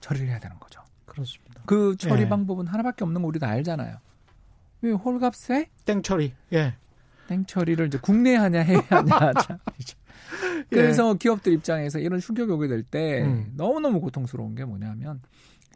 [0.00, 0.82] 처리를 해야 되는 거죠.
[1.04, 1.62] 그렇습니다.
[1.66, 2.28] 그 처리 예.
[2.28, 3.96] 방법은 하나밖에 없는 거 우리 다 알잖아요.
[4.82, 6.34] 왜 홀값에 땡처리.
[6.54, 6.74] 예.
[7.28, 9.32] 땡처리를 이제 국내 하냐 해야 하냐.
[10.70, 11.18] 그래서 예.
[11.18, 13.52] 기업들 입장에서 이런 충격이 오게 될때 음.
[13.56, 15.20] 너무너무 고통스러운 게 뭐냐면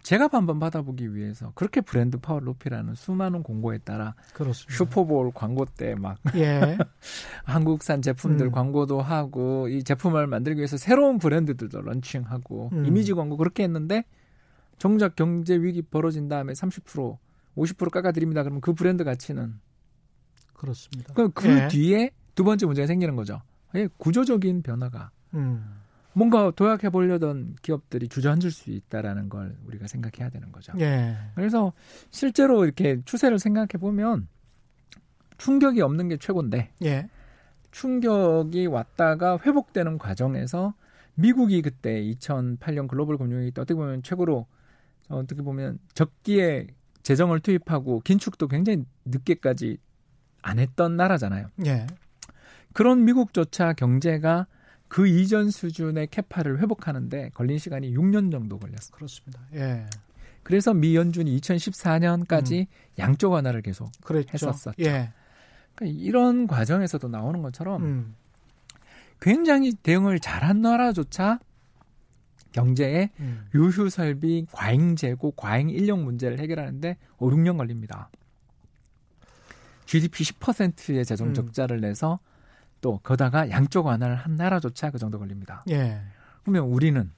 [0.03, 4.73] 제가 한번 받아보기 위해서 그렇게 브랜드 파워를 높이라는 수많은 공고에 따라 그렇습니다.
[4.77, 6.79] 슈퍼볼 광고 때막 예.
[7.43, 8.53] 한국산 제품들 음.
[8.53, 12.87] 광고도 하고 이 제품을 만들기 위해서 새로운 브랜드들도 런칭하고 음.
[12.87, 14.05] 이미지 광고 그렇게 했는데
[14.79, 17.19] 정작 경제 위기 벌어진 다음에 30%
[17.57, 18.43] 50% 깎아드립니다.
[18.43, 19.55] 그러면 그 브랜드 가치는
[20.53, 21.15] 그렇습니다.
[21.15, 21.69] 그, 그 예.
[21.69, 23.41] 뒤에 두 번째 문제가 생기는 거죠.
[23.75, 25.83] 예, 구조적인 변화가 음.
[26.13, 30.73] 뭔가 도약해 보려던 기업들이 주저앉을 수 있다라는 걸 우리가 생각해야 되는 거죠.
[30.81, 31.15] 예.
[31.35, 31.75] 그래서
[32.11, 34.27] 실제로 이렇게 추세를 생각해 보면
[35.37, 37.11] 충격이 없는 게 최고인데 예.
[37.71, 40.73] 충격이 왔다가 회복되는 과정에서
[41.17, 44.47] 미국이 그때 2008년 글로벌 금융위기 때 어떻게 보면 최고로
[45.09, 46.69] 어떻게 보면 적기에
[47.03, 49.77] 재정을 투입하고 긴축도 굉장히 늦게까지
[50.41, 51.49] 안 했던 나라잖아요.
[51.67, 51.87] 예.
[52.77, 54.47] 그런 미국조차 경제가
[54.87, 58.91] 그 이전 수준의 캐파를 회복하는데 걸린 시간이 6년 정도 걸렸어요.
[58.93, 59.41] 그렇습니다.
[59.55, 59.87] 예.
[60.43, 62.67] 그래서 미 연준이 2014년까지 음.
[62.99, 64.29] 양쪽 완화를 계속 그랬죠.
[64.35, 64.73] 했었었죠.
[64.81, 65.11] 예.
[65.75, 68.15] 그러니까 이런 과정에서도 나오는 것처럼 음.
[69.23, 71.41] 굉장히 대응을 잘한 나라조차
[72.53, 73.47] 경제의 음.
[73.55, 78.11] 유휴 설비, 과잉 재고, 과잉 인력 문제를 해결하는데 5, 6년 걸립니다.
[79.87, 81.35] GDP 10%의 재정 음.
[81.35, 82.19] 적자를 내서
[82.81, 85.65] 또 거다가 양쪽 완화를 한 나라조차 그 정도 걸립니다.
[85.71, 86.01] 예.
[86.43, 87.11] 그러면 우리는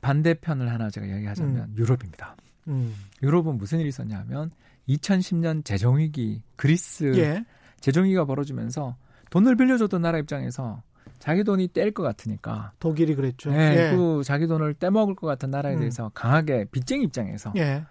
[0.00, 1.74] 반대편을 하나 제가 이야기하자면 음.
[1.76, 2.36] 유럽입니다.
[2.68, 2.94] 음.
[3.22, 4.50] 유럽은 무슨 일이 있었냐면
[4.88, 7.44] 2010년 재정위기 그리스 예.
[7.80, 8.96] 재정위기가 벌어지면서
[9.30, 10.82] 돈을 빌려줬던 나라 입장에서
[11.18, 13.50] 자기 돈이 뗄 것 같으니까 독일이 그랬죠.
[13.50, 13.96] 네, 예.
[13.96, 15.80] 그 자기 돈을 떼먹을 것 같은 나라에 음.
[15.80, 17.84] 대해서 강하게 빚쟁이 입장에서 예.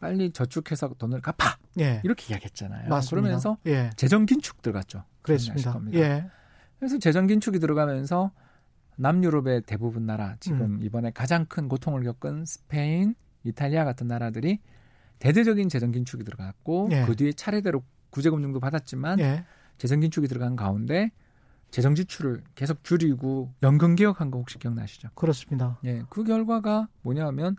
[0.00, 2.00] 빨리 저축해서 돈을 갚아 예.
[2.04, 2.88] 이렇게 이야기했잖아요.
[2.88, 3.10] 맞습니다.
[3.22, 3.90] 그러면서 예.
[3.96, 5.04] 재정 긴축 들어갔죠.
[5.24, 5.80] 그랬습니다.
[5.94, 6.26] 예.
[6.78, 8.30] 그래서 재정 긴축이 들어가면서
[8.96, 10.82] 남유럽의 대부분 나라 지금 음.
[10.82, 14.60] 이번에 가장 큰 고통을 겪은 스페인, 이탈리아 같은 나라들이
[15.18, 17.04] 대대적인 재정 긴축이 들어갔고 예.
[17.06, 19.44] 그 뒤에 차례대로 구제 금융도 받았지만 예.
[19.78, 21.10] 재정 긴축이 들어간 가운데
[21.70, 25.08] 재정 지출을 계속 줄이고 연금 개혁한 거 혹시 기억나시죠?
[25.14, 25.80] 그렇습니다.
[25.84, 27.56] 예, 그 결과가 뭐냐면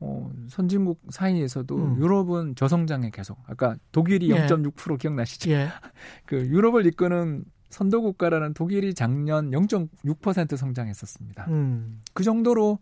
[0.00, 1.96] 어, 선진국 사이에서도 음.
[1.98, 4.46] 유럽은 저성장에 계속 아까 독일이 예.
[4.46, 5.50] 0.6% 기억나시죠?
[5.50, 5.68] 예.
[6.26, 11.46] 그 유럽을 이끄는 선도 국가라는 독일이 작년 0.6% 성장했었습니다.
[11.48, 12.00] 음.
[12.14, 12.78] 그 정도로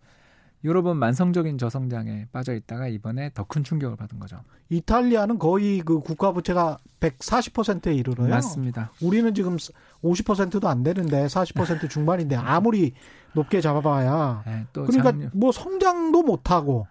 [0.65, 4.41] 유럽은 만성적인 저성장에 빠져 있다가 이번에 더 큰 충격을 받은 거죠.
[4.69, 8.29] 이탈리아는 거의 그 국가 부채가 140%에 이르러요.
[8.29, 8.91] 맞습니다.
[9.01, 9.57] 우리는 지금
[10.03, 12.95] 50%도 안 되는데 40% 중반인데 아무리
[13.35, 16.87] 높게 잡아봐야 네, 또 그러니까 작년, 뭐 성장도 못 하고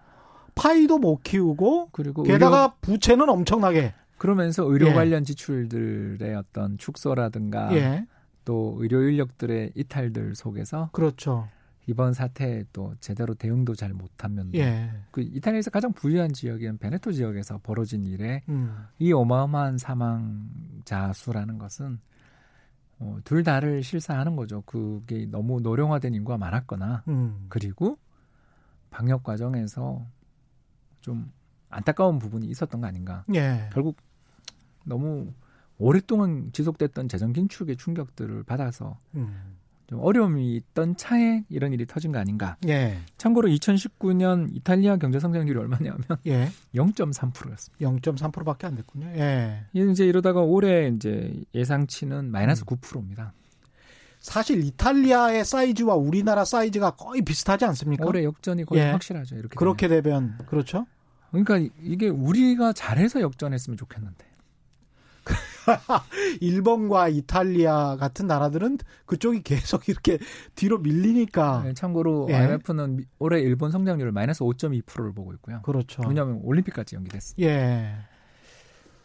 [0.55, 4.93] 파이도 못 키우고 그리고 게다가 의료, 부채는 엄청나게 그러면서 의료 예.
[4.93, 8.05] 관련 지출들의 어떤 축소라든가 예
[8.45, 11.49] 또 의료 인력들의 이탈들 속에서 그렇죠.
[11.87, 14.89] 이번 사태에 또 제대로 대응도 잘 못한 면도 예.
[15.11, 18.85] 그 이탈리아에서 가장 부유한 지역인 베네토 지역에서 벌어진 일에 음.
[18.97, 21.99] 이 어마어마한 사망자 수라는 것은
[22.99, 24.63] 어, 둘 다를 실사하는 거죠.
[24.65, 27.45] 그게 너무 노령화된 인구가 많았거나 음.
[27.49, 27.99] 그리고
[28.89, 30.07] 방역 과정에서
[31.05, 31.31] 좀
[31.69, 33.23] 안타까운 부분이 있었던 거 아닌가.
[33.35, 33.69] 예.
[33.71, 33.97] 결국
[34.83, 35.31] 너무
[35.77, 39.55] 오랫동안 지속됐던 재정 긴축의 충격들을 받아서 음.
[39.85, 42.57] 좀 어려움이 있던 차에 이런 일이 터진 거 아닌가.
[42.67, 42.97] 예.
[43.19, 46.49] 참고로 2019년 이탈리아 경제 성장률이 얼마냐면 예.
[46.73, 47.75] 0.3%였습니다.
[47.79, 49.05] 0.3%밖에 안 됐군요.
[49.15, 49.67] 예.
[49.75, 52.77] 이제 이러다가 올해 이제 예상치는 마이너스 음.
[52.77, 53.31] 9%입니다.
[54.21, 58.07] 사실 이탈리아의 사이즈와 우리나라 사이즈가 거의 비슷하지 않습니까?
[58.07, 58.89] 올해 역전이 거의 예.
[58.89, 59.35] 확실하죠.
[59.35, 60.87] 이렇게 그렇게 되면 그렇죠.
[61.32, 64.26] 그러니까 이게 우리가 잘해서 역전했으면 좋겠는데.
[66.41, 70.19] 일본과 이탈리아 같은 나라들은 그쪽이 계속 이렇게
[70.55, 71.63] 뒤로 밀리니까.
[71.63, 72.36] 네, 참고로 예.
[72.36, 75.61] IMF는 올해 일본 성장률 마이너스 5.2%를 보고 있고요.
[75.63, 76.03] 그렇죠.
[76.07, 77.49] 왜냐하면 올림픽까지 연기됐습니다.
[77.49, 77.95] 예.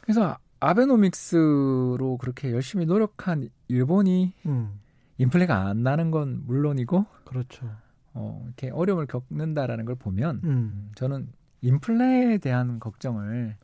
[0.03, 4.81] 그래서 아베노믹스로 그렇게 열심히 노력한 일본이 음.
[5.19, 7.71] 인플레가 안 나는 건 물론이고, 그렇죠.
[8.13, 10.91] 어, 이렇게 어려움을 겪는다라는 걸 보면 음.
[10.95, 11.29] 저는
[11.63, 13.57] 인플레에 대한 걱정을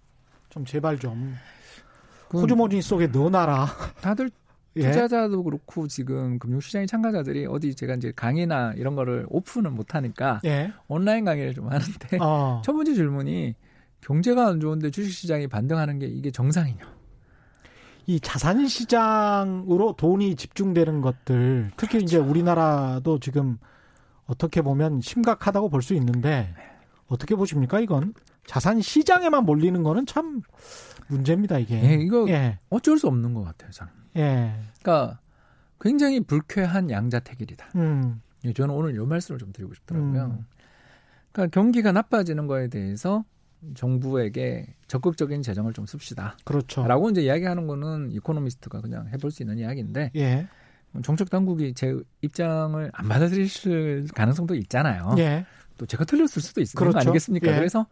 [0.50, 1.34] 좀 제발 좀
[2.32, 3.66] 호주머니 속에 넣어놔라.
[4.00, 4.30] 다들
[4.76, 4.90] 예.
[4.90, 5.42] 투자자도 예.
[5.42, 10.72] 그렇고 지금 금융시장의 참가자들이 어디 제가 이제 강의나 이런 거를 오픈을 못 하니까 예.
[10.88, 12.60] 온라인 강의를 좀 하는데 어.
[12.64, 13.54] 첫 번째 질문이
[14.02, 16.94] 경제가 안 좋은데 주식시장이 반등하는 게 이게 정상이냐?
[18.08, 22.04] 이 자산 시장으로 돈이 집중되는 것들 특히 그렇죠.
[22.04, 23.58] 이제 우리나라도 지금
[24.26, 26.54] 어떻게 보면 심각하다고 볼 수 있는데
[27.08, 28.14] 어떻게 보십니까 이건
[28.46, 30.42] 자산 시장에만 몰리는 거는 참
[31.08, 31.82] 문제입니다, 이게.
[31.82, 32.58] 예, 이거 예.
[32.68, 33.92] 어쩔 수 없는 것 같아요, 저는.
[34.16, 34.54] 예.
[34.82, 35.20] 그러니까
[35.80, 37.66] 굉장히 불쾌한 양자택일이다.
[37.76, 38.20] 음.
[38.44, 40.24] 예, 저는 오늘 요 말씀을 좀 드리고 싶더라고요.
[40.24, 40.46] 음.
[41.32, 43.24] 그러니까 경기가 나빠지는 거에 대해서
[43.74, 46.36] 정부에게 적극적인 재정을 좀 씁시다.
[46.44, 46.86] 그렇죠.
[46.86, 50.12] 라고 이제 이야기하는 거는 이코노미스트가 그냥 해볼 수 있는 이야기인데.
[50.16, 50.48] 예.
[51.02, 55.14] 정책 당국이 제 입장을 안 받아들이실 가능성도 있잖아요.
[55.18, 55.44] 예.
[55.76, 56.94] 또 제가 틀렸을 수도 있는 그렇죠.
[56.94, 57.48] 거 아니겠습니까?
[57.50, 57.54] 예.
[57.56, 57.86] 그래서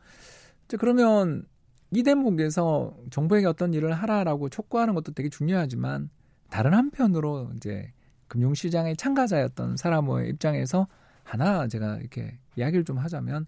[0.78, 1.45] 그러면
[1.91, 6.11] 이 대목에서 정부에게 어떤 일을 하라라고 촉구하는 것도 되게 중요하지만
[6.51, 7.93] 다른 한편으로 이제
[8.28, 10.89] 금융시장의 참가자였던 사람의 입장에서
[11.22, 13.47] 하나 제가 이렇게 이야기를 좀 하자면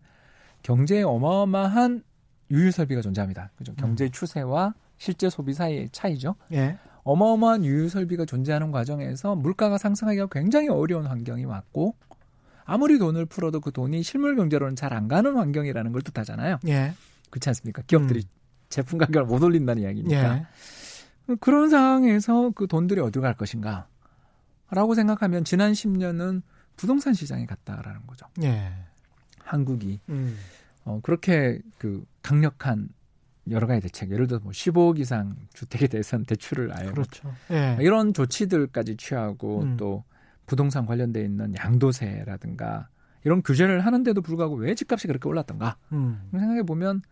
[0.63, 2.03] 경제에 어마어마한
[2.51, 3.51] 유유 설비가 존재합니다.
[3.57, 3.73] 그죠?
[3.73, 3.77] 음.
[3.77, 6.37] 경제 추세와 실제 소비 사이의 차이죠.
[6.53, 6.79] 예.
[7.03, 11.95] 어마어마한 유유 설비가 존재하는 과정에서 물가가 상승하기가 굉장히 어려운 환경이 왔고
[12.67, 16.59] 아무리 돈을 풀어도 그 돈이 실물 경제로는 잘 안 가는 환경이라는 걸 뜻하잖아요.
[16.69, 16.95] 예.
[17.31, 17.83] 그렇지 않습니까?
[17.87, 18.29] 기업들이 음.
[18.69, 20.37] 제품 가격을 못 올린다는 이야기니까.
[20.37, 20.47] 예.
[21.41, 23.89] 그런 상황에서 그 돈들이 어디로 갈 것인가?
[24.71, 26.43] 라고 생각하면 지난 10년은
[26.77, 28.27] 부동산 시장에 갔다라는 거죠.
[28.43, 28.73] 예.
[29.45, 30.37] 한국이 음.
[30.85, 32.89] 어, 그렇게 그 강력한
[33.51, 37.33] 여러 가지 대책, 예를 들어 뭐 15억 이상 주택에 대해서는 대출을 아예 그렇죠.
[37.53, 37.77] 예.
[37.81, 39.77] 이런 조치들까지 취하고 음.
[39.77, 40.05] 또
[40.47, 42.89] 부동산 관련돼 있는 양도세라든가
[43.25, 46.29] 이런 규제를 하는데도 불구하고 왜 집값이 그렇게 올랐던가 음.
[46.31, 47.03] 생각해 보면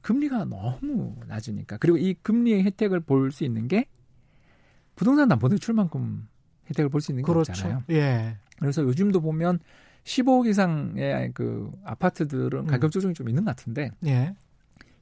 [0.00, 3.86] 금리가 너무 낮으니까 그리고 이 금리의 혜택을 볼 수 있는 게
[4.96, 6.28] 부동산 담보대출만큼
[6.70, 7.52] 혜택을 볼 수 있는 게 그렇죠.
[7.52, 7.82] 없잖아요.
[7.90, 8.36] 예.
[8.58, 9.58] 그래서 요즘도 보면
[10.04, 12.66] 15억 이상의 그 아파트들은 음.
[12.66, 14.34] 가격 조정이 좀 있는 것 같은데 예.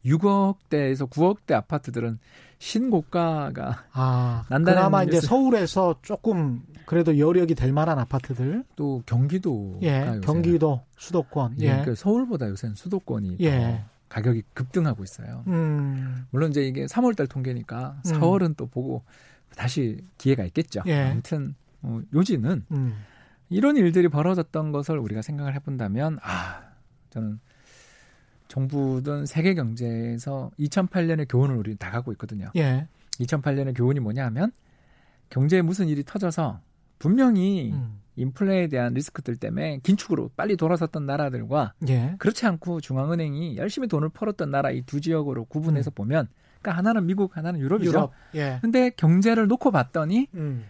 [0.05, 2.19] 6억대에서 9억대 아파트들은
[2.59, 10.21] 신고가가 아, 난다는 그나마 이제 서울에서 조금 그래도 여력이 될 만한 아파트들 또 경기도 예,
[10.23, 11.69] 경기도 수도권 예, 예.
[11.71, 13.85] 그러니까 서울보다 요새는 수도권이 예.
[14.11, 15.45] 가격이 급등하고 있어요.
[15.47, 16.27] 음.
[16.31, 18.55] 물론 이제 이게 3월달 통계니까 4월은 음.
[18.57, 19.05] 또 보고
[19.57, 20.83] 다시 기회가 있겠죠.
[20.87, 21.11] 예.
[21.11, 23.05] 아무튼 어, 요지는 음.
[23.49, 26.63] 이런 일들이 벌어졌던 것을 우리가 생각을 해본다면 아
[27.11, 27.41] 저는
[28.51, 32.51] 정부든 세계 경제에서 2008년의 교훈을 우리 다 갖고 있거든요.
[32.57, 32.87] 예.
[33.21, 34.51] 2008년의 교훈이 뭐냐 하면
[35.31, 36.61] 경제에 무슨 일이 터져서
[36.99, 38.01] 분명히 음.
[38.17, 42.17] 인플레에 대한 리스크들 때문에 긴축으로 빨리 돌아섰던 나라들과 예.
[42.19, 45.95] 그렇지 않고 중앙은행이 열심히 돈을 풀었던 나라 이 두 지역으로 구분해서 음.
[45.95, 46.29] 보면
[46.61, 47.91] 그러니까 하나는 미국 하나는 유럽이죠.
[47.91, 48.13] 유럽.
[48.35, 48.59] 예.
[48.61, 50.65] 근데 경제를 놓고 봤더니 음.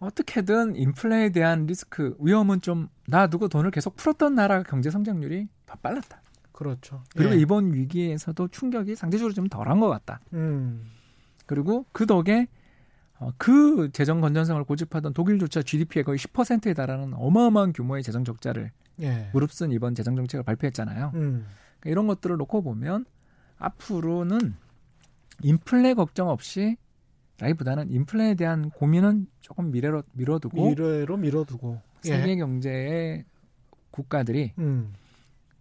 [0.00, 6.22] 어떻게든 인플레에 대한 리스크 위험은 좀 놔두고 돈을 계속 풀었던 나라 경제 성장률이 더 빨랐다.
[6.58, 7.04] 그렇죠.
[7.14, 7.38] 그리고 예.
[7.38, 10.18] 이번 위기에서도 충격이 상대적으로 좀 덜한 것 같다.
[10.32, 10.90] 음.
[11.46, 12.48] 그리고 그 덕에
[13.20, 19.30] 어, 그 재정 건전성을 고집하던 독일조차 GDP의 거의 10%에 달하는 어마어마한 규모의 재정 적자를 예.
[19.32, 21.12] 무릅쓴 이번 재정 정책을 발표했잖아요.
[21.14, 21.46] 음.
[21.78, 23.04] 그러니까 이런 것들을 놓고 보면
[23.58, 24.56] 앞으로는
[25.44, 26.76] 인플레 걱정 없이
[27.38, 32.08] 라기보다는 인플레에 대한 고민은 조금 미래로 미뤄두고 미래로 미뤄두고 예.
[32.08, 33.24] 세계 경제의
[33.92, 34.92] 국가들이 음.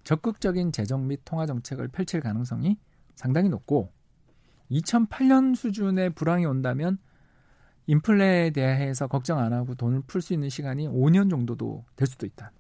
[0.08, 2.78] 적극적인 재정 및 통화 정책을 펼칠 가능성이
[3.16, 3.92] 상당히 높고
[4.72, 6.98] 2008년 수준의 불황이 온다면
[7.88, 12.54] 인플레에 대해서 걱정 안 하고 돈을 풀 수 있는 시간이 5년 정도도 될 수도 있다.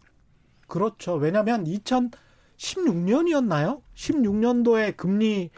[0.67, 1.13] 그렇죠.
[1.13, 3.81] 왜냐하면 2016년이었나요?
[3.95, 5.49] 16년도에 금리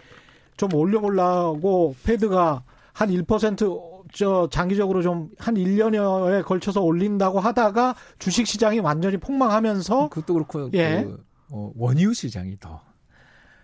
[0.57, 9.17] 좀 올려보려고 페드가 한 1%저 장기적으로 좀 한 1년여에 걸쳐서 올린다고 하다가 주식 시장이 완전히
[9.17, 11.05] 폭망하면서 그것도 그렇고 예.
[11.05, 12.82] 그, 어, 원유 시장이 더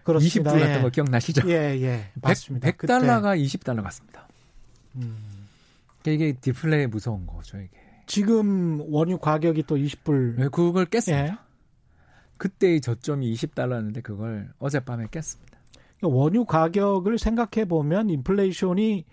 [0.04, 0.52] 그렇습니다.
[0.52, 0.82] 20불 갔던 예.
[0.82, 1.50] 거 기억나시죠?
[1.50, 2.12] 예, 예.
[2.22, 2.66] 맞습니다.
[2.66, 4.28] 100, 100달러가 20달러 같습니다.
[4.96, 5.18] 음.
[6.02, 7.72] 그러니까 이게 디플레이 무서운 거죠, 이게.
[8.06, 10.36] 지금 원유 가격이 또 20불.
[10.38, 11.26] 네, 그걸 깼습니다.
[11.26, 11.38] 예.
[12.38, 15.58] 그때의 저점이 20달러였는데 그걸 어젯밤에 깼습니다.
[15.98, 19.06] 그러니까 원유 가격을 생각해 보면 인플레이션이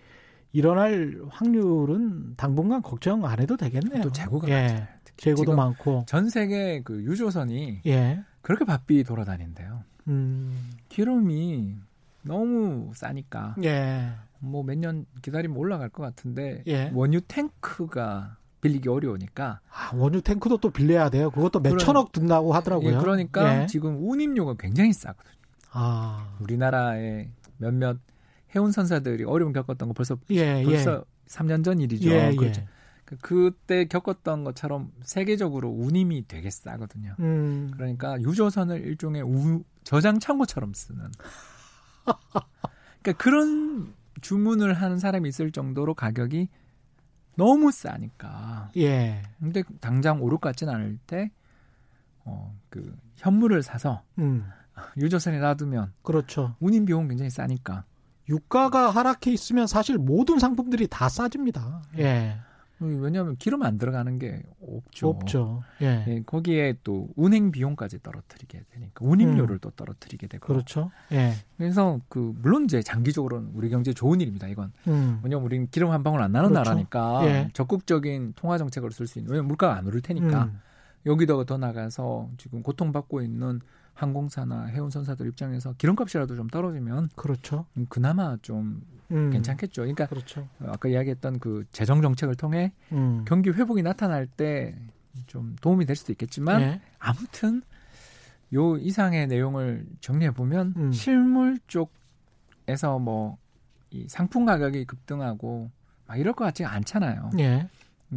[0.51, 4.03] 일어날 확률은 당분간 걱정 안 해도 되겠네요.
[4.03, 4.87] 또 재고가 예.
[5.17, 8.23] 재고도 많고 전 세계 그 유조선이 예.
[8.43, 9.83] 그렇게 바삐 돌아다닌대요.
[10.09, 10.69] 음.
[10.89, 11.75] 기름이
[12.23, 14.11] 너무 싸니까 예.
[14.39, 16.91] 뭐 몇 년 기다리면 올라갈 것 같은데 예.
[16.93, 21.31] 원유 탱크가 빌리기 어려우니까 아, 원유 탱크도 또 빌려야 돼요.
[21.31, 22.93] 그것도 몇 그러, 천억 든다고 하더라고요.
[22.95, 23.67] 예, 그러니까 예.
[23.67, 25.33] 지금 운임료가 굉장히 싸거든요.
[25.71, 26.35] 아.
[26.41, 27.97] 우리나라의 몇몇
[28.55, 31.01] 해운 선사들이 어려움 겪었던 거 벌써 예, 벌써 예.
[31.27, 32.09] 3년 전 일이죠.
[32.09, 32.61] 예, 그렇죠.
[33.21, 37.15] 그, 그때 겪었던 것처럼 세계적으로 운임이 되게 싸거든요.
[37.19, 37.71] 음.
[37.73, 41.11] 그러니까 유조선을 일종의 우, 저장 창고처럼 쓰는.
[43.01, 46.49] 그러니까 그런 주문을 하는 사람이 있을 정도로 가격이
[47.35, 48.71] 너무 싸니까.
[48.77, 49.23] 예.
[49.39, 51.31] 근데 당장 오를 것 같진 않을 때,
[52.25, 54.45] 어, 그, 현물을 사서, 음.
[54.97, 55.93] 유조선에 놔두면.
[56.03, 56.55] 그렇죠.
[56.59, 57.85] 운임 비용 굉장히 싸니까.
[58.29, 61.83] 유가가 하락해 있으면 사실 모든 상품들이 다 싸집니다.
[61.97, 62.37] 예.
[62.87, 65.09] 왜냐하면 기름 안 들어가는 게 없죠.
[65.09, 65.63] 없죠.
[65.81, 66.05] 예.
[66.07, 66.23] 예.
[66.25, 69.59] 거기에 또 운행 비용까지 떨어뜨리게 되니까 운임료를 음.
[69.61, 70.45] 또 떨어뜨리게 되고.
[70.47, 70.91] 그렇죠.
[71.11, 71.33] 예.
[71.57, 74.47] 그래서 그 물론 이제 장기적으로는 우리 경제에 좋은 일입니다.
[74.47, 74.71] 이건.
[74.87, 75.19] 음.
[75.23, 76.69] 왜냐면 우리는 기름 한 방울 안 나는 그렇죠.
[76.69, 77.49] 나라니까 예.
[77.53, 79.31] 적극적인 통화 정책으로 쓸 수 있는.
[79.31, 80.45] 왜냐면 물가가 안 오를 테니까.
[80.45, 80.59] 음.
[81.05, 83.59] 여기다가 더 나가서 지금 고통받고 있는
[83.93, 87.65] 항공사나 해운선사들 입장에서 기름값이라도 좀 떨어지면 그렇죠.
[87.77, 88.81] 음, 그나마 좀
[89.11, 89.29] 음.
[89.31, 89.83] 괜찮겠죠.
[89.83, 90.47] 그러니까 그렇죠.
[90.65, 93.23] 아까 이야기했던 그 재정 정책을 통해 음.
[93.27, 94.75] 경기 회복이 나타날 때
[95.27, 96.81] 좀 도움이 될 수도 있겠지만 네.
[96.97, 97.61] 아무튼
[98.51, 100.91] 요 이상의 내용을 정리해 보면 음.
[100.91, 103.37] 실물 쪽에서 뭐
[103.91, 105.69] 이 상품 가격이 급등하고
[106.07, 107.29] 막 이럴 것 같지 않잖아요.
[107.35, 107.69] 네.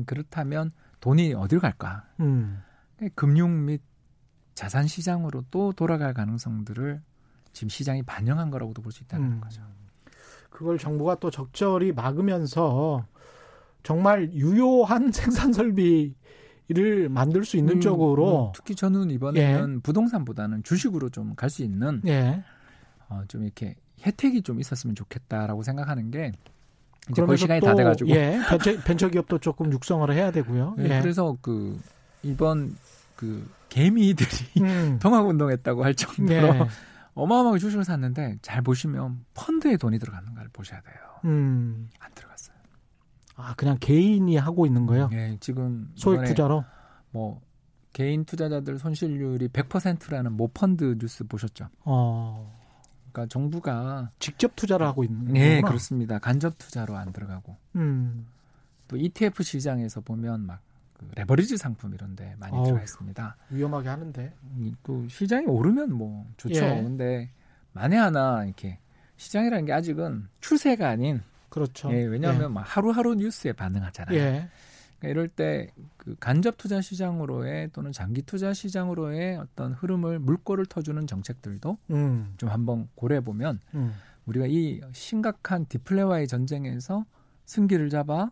[0.07, 2.05] 그렇다면 돈이 어디로 갈까?
[2.21, 2.63] 음.
[3.15, 3.83] 금융 및
[4.57, 7.01] 자산 시장으로 또 돌아갈 가능성들을
[7.53, 9.41] 지금 시장이 반영한 거라고도 볼 수 있다는 음.
[9.41, 9.63] 거죠.
[10.51, 13.05] 그걸 정부가 또 적절히 막으면서
[13.83, 19.83] 정말 유효한 생산 설비를 만들 수 있는 음, 쪽으로 음, 특히 저는 이번에는 예.
[19.83, 22.43] 부동산보다는 주식으로 좀 갈 수 있는 예.
[23.09, 26.33] 어, 좀 이렇게 혜택이 좀 있었으면 좋겠다라고 생각하는 게
[27.11, 28.41] 이제 거의 시간이 또, 다 돼가지고 예,
[28.85, 30.77] 벤처, 기업도 조금 육성을 해야 되고요.
[30.79, 31.01] 예.
[31.01, 31.79] 그래서 그
[32.23, 32.75] 이번
[33.17, 34.31] 그 개미들이
[34.63, 34.99] 음.
[35.01, 36.69] 동학운동했다고 할 정도로 네.
[37.15, 40.95] 어마어마하게 주식을 샀는데 잘 보시면 펀드에 돈이 들어가는 걸 보셔야 돼요.
[41.25, 41.89] 음.
[41.99, 42.57] 안 들어갔어요.
[43.37, 45.09] 아 그냥 개인이 하고 있는 거예요?
[45.09, 46.65] 네, 지금 소액 투자로
[47.11, 47.41] 뭐
[47.93, 51.69] 개인 투자자들 손실률이 100%라는 모 펀드 뉴스 보셨죠?
[51.85, 52.55] 어.
[53.11, 55.69] 그러니까 정부가 직접 투자를 하고 있는 네, 거구나.
[55.69, 56.19] 그렇습니다.
[56.19, 57.57] 간접 투자로 안 들어가고.
[57.77, 58.27] 음.
[58.89, 60.61] 또 ETF 시장에서 보면 막
[60.97, 63.37] 그 레버리지 상품 이런데 많이 들어가 있습니다.
[63.51, 64.33] 위험하게 하는데.
[64.83, 66.65] 또 시장이 오르면 뭐 좋죠.
[66.65, 66.83] 예.
[66.83, 67.31] 근데
[67.73, 68.79] 만에 하나 이렇게
[69.17, 71.93] 시장이라는 게 아직은 추세가 아닌 그렇죠.
[71.93, 72.49] 예, 왜냐하면 예.
[72.49, 74.17] 막 하루하루 뉴스에 반응하잖아요.
[74.17, 74.49] 예.
[74.99, 75.71] 그러니까 이럴 때
[76.07, 82.35] 그 간접 투자 시장으로의 또는 장기 투자 시장으로의 어떤 흐름을 물꼬를 터주는 정책들도 음.
[82.37, 83.93] 좀 한번 고려해 보면 음.
[84.27, 87.05] 우리가 이 심각한 디플레와의 전쟁에서
[87.45, 88.31] 승기를 잡아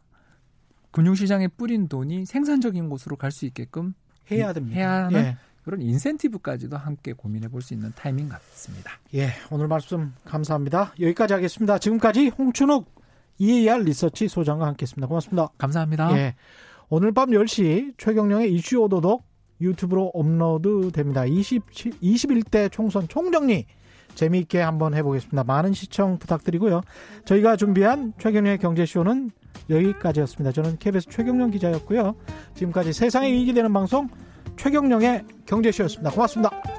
[0.94, 3.94] 금융시장에 뿌린 돈이 생산적인 곳으로 갈 수 있게끔
[4.30, 4.76] 해야 됩니다.
[4.76, 5.36] 해야 하는 예.
[5.64, 8.92] 그런 인센티브까지도 함께 고민해 볼 수 있는 타이밍 같습니다.
[9.14, 10.94] 예, 오늘 말씀 감사합니다.
[11.00, 11.78] 여기까지 하겠습니다.
[11.78, 12.94] 지금까지 홍춘욱
[13.38, 15.08] EAR 리서치 소장과 함께했습니다.
[15.08, 15.48] 고맙습니다.
[15.58, 16.16] 감사합니다.
[16.16, 16.36] 예,
[16.88, 19.24] 오늘 밤 10시 최경영의 이슈 오도독
[19.60, 21.24] 유튜브로 업로드 됩니다.
[21.26, 23.66] 27, 21대 총선 총정리
[24.14, 25.42] 재미있게 한번 해보겠습니다.
[25.42, 26.82] 많은 시청 부탁드리고요.
[27.24, 29.32] 저희가 준비한 최경련의 경제쇼는
[29.70, 30.52] 여기까지였습니다.
[30.52, 32.14] 저는 KBS 최경령 기자였고요.
[32.54, 34.08] 지금까지 세상에 이익이 되는 방송
[34.56, 36.10] 최경령의 경제쇼였습니다.
[36.10, 36.73] 고맙습니다.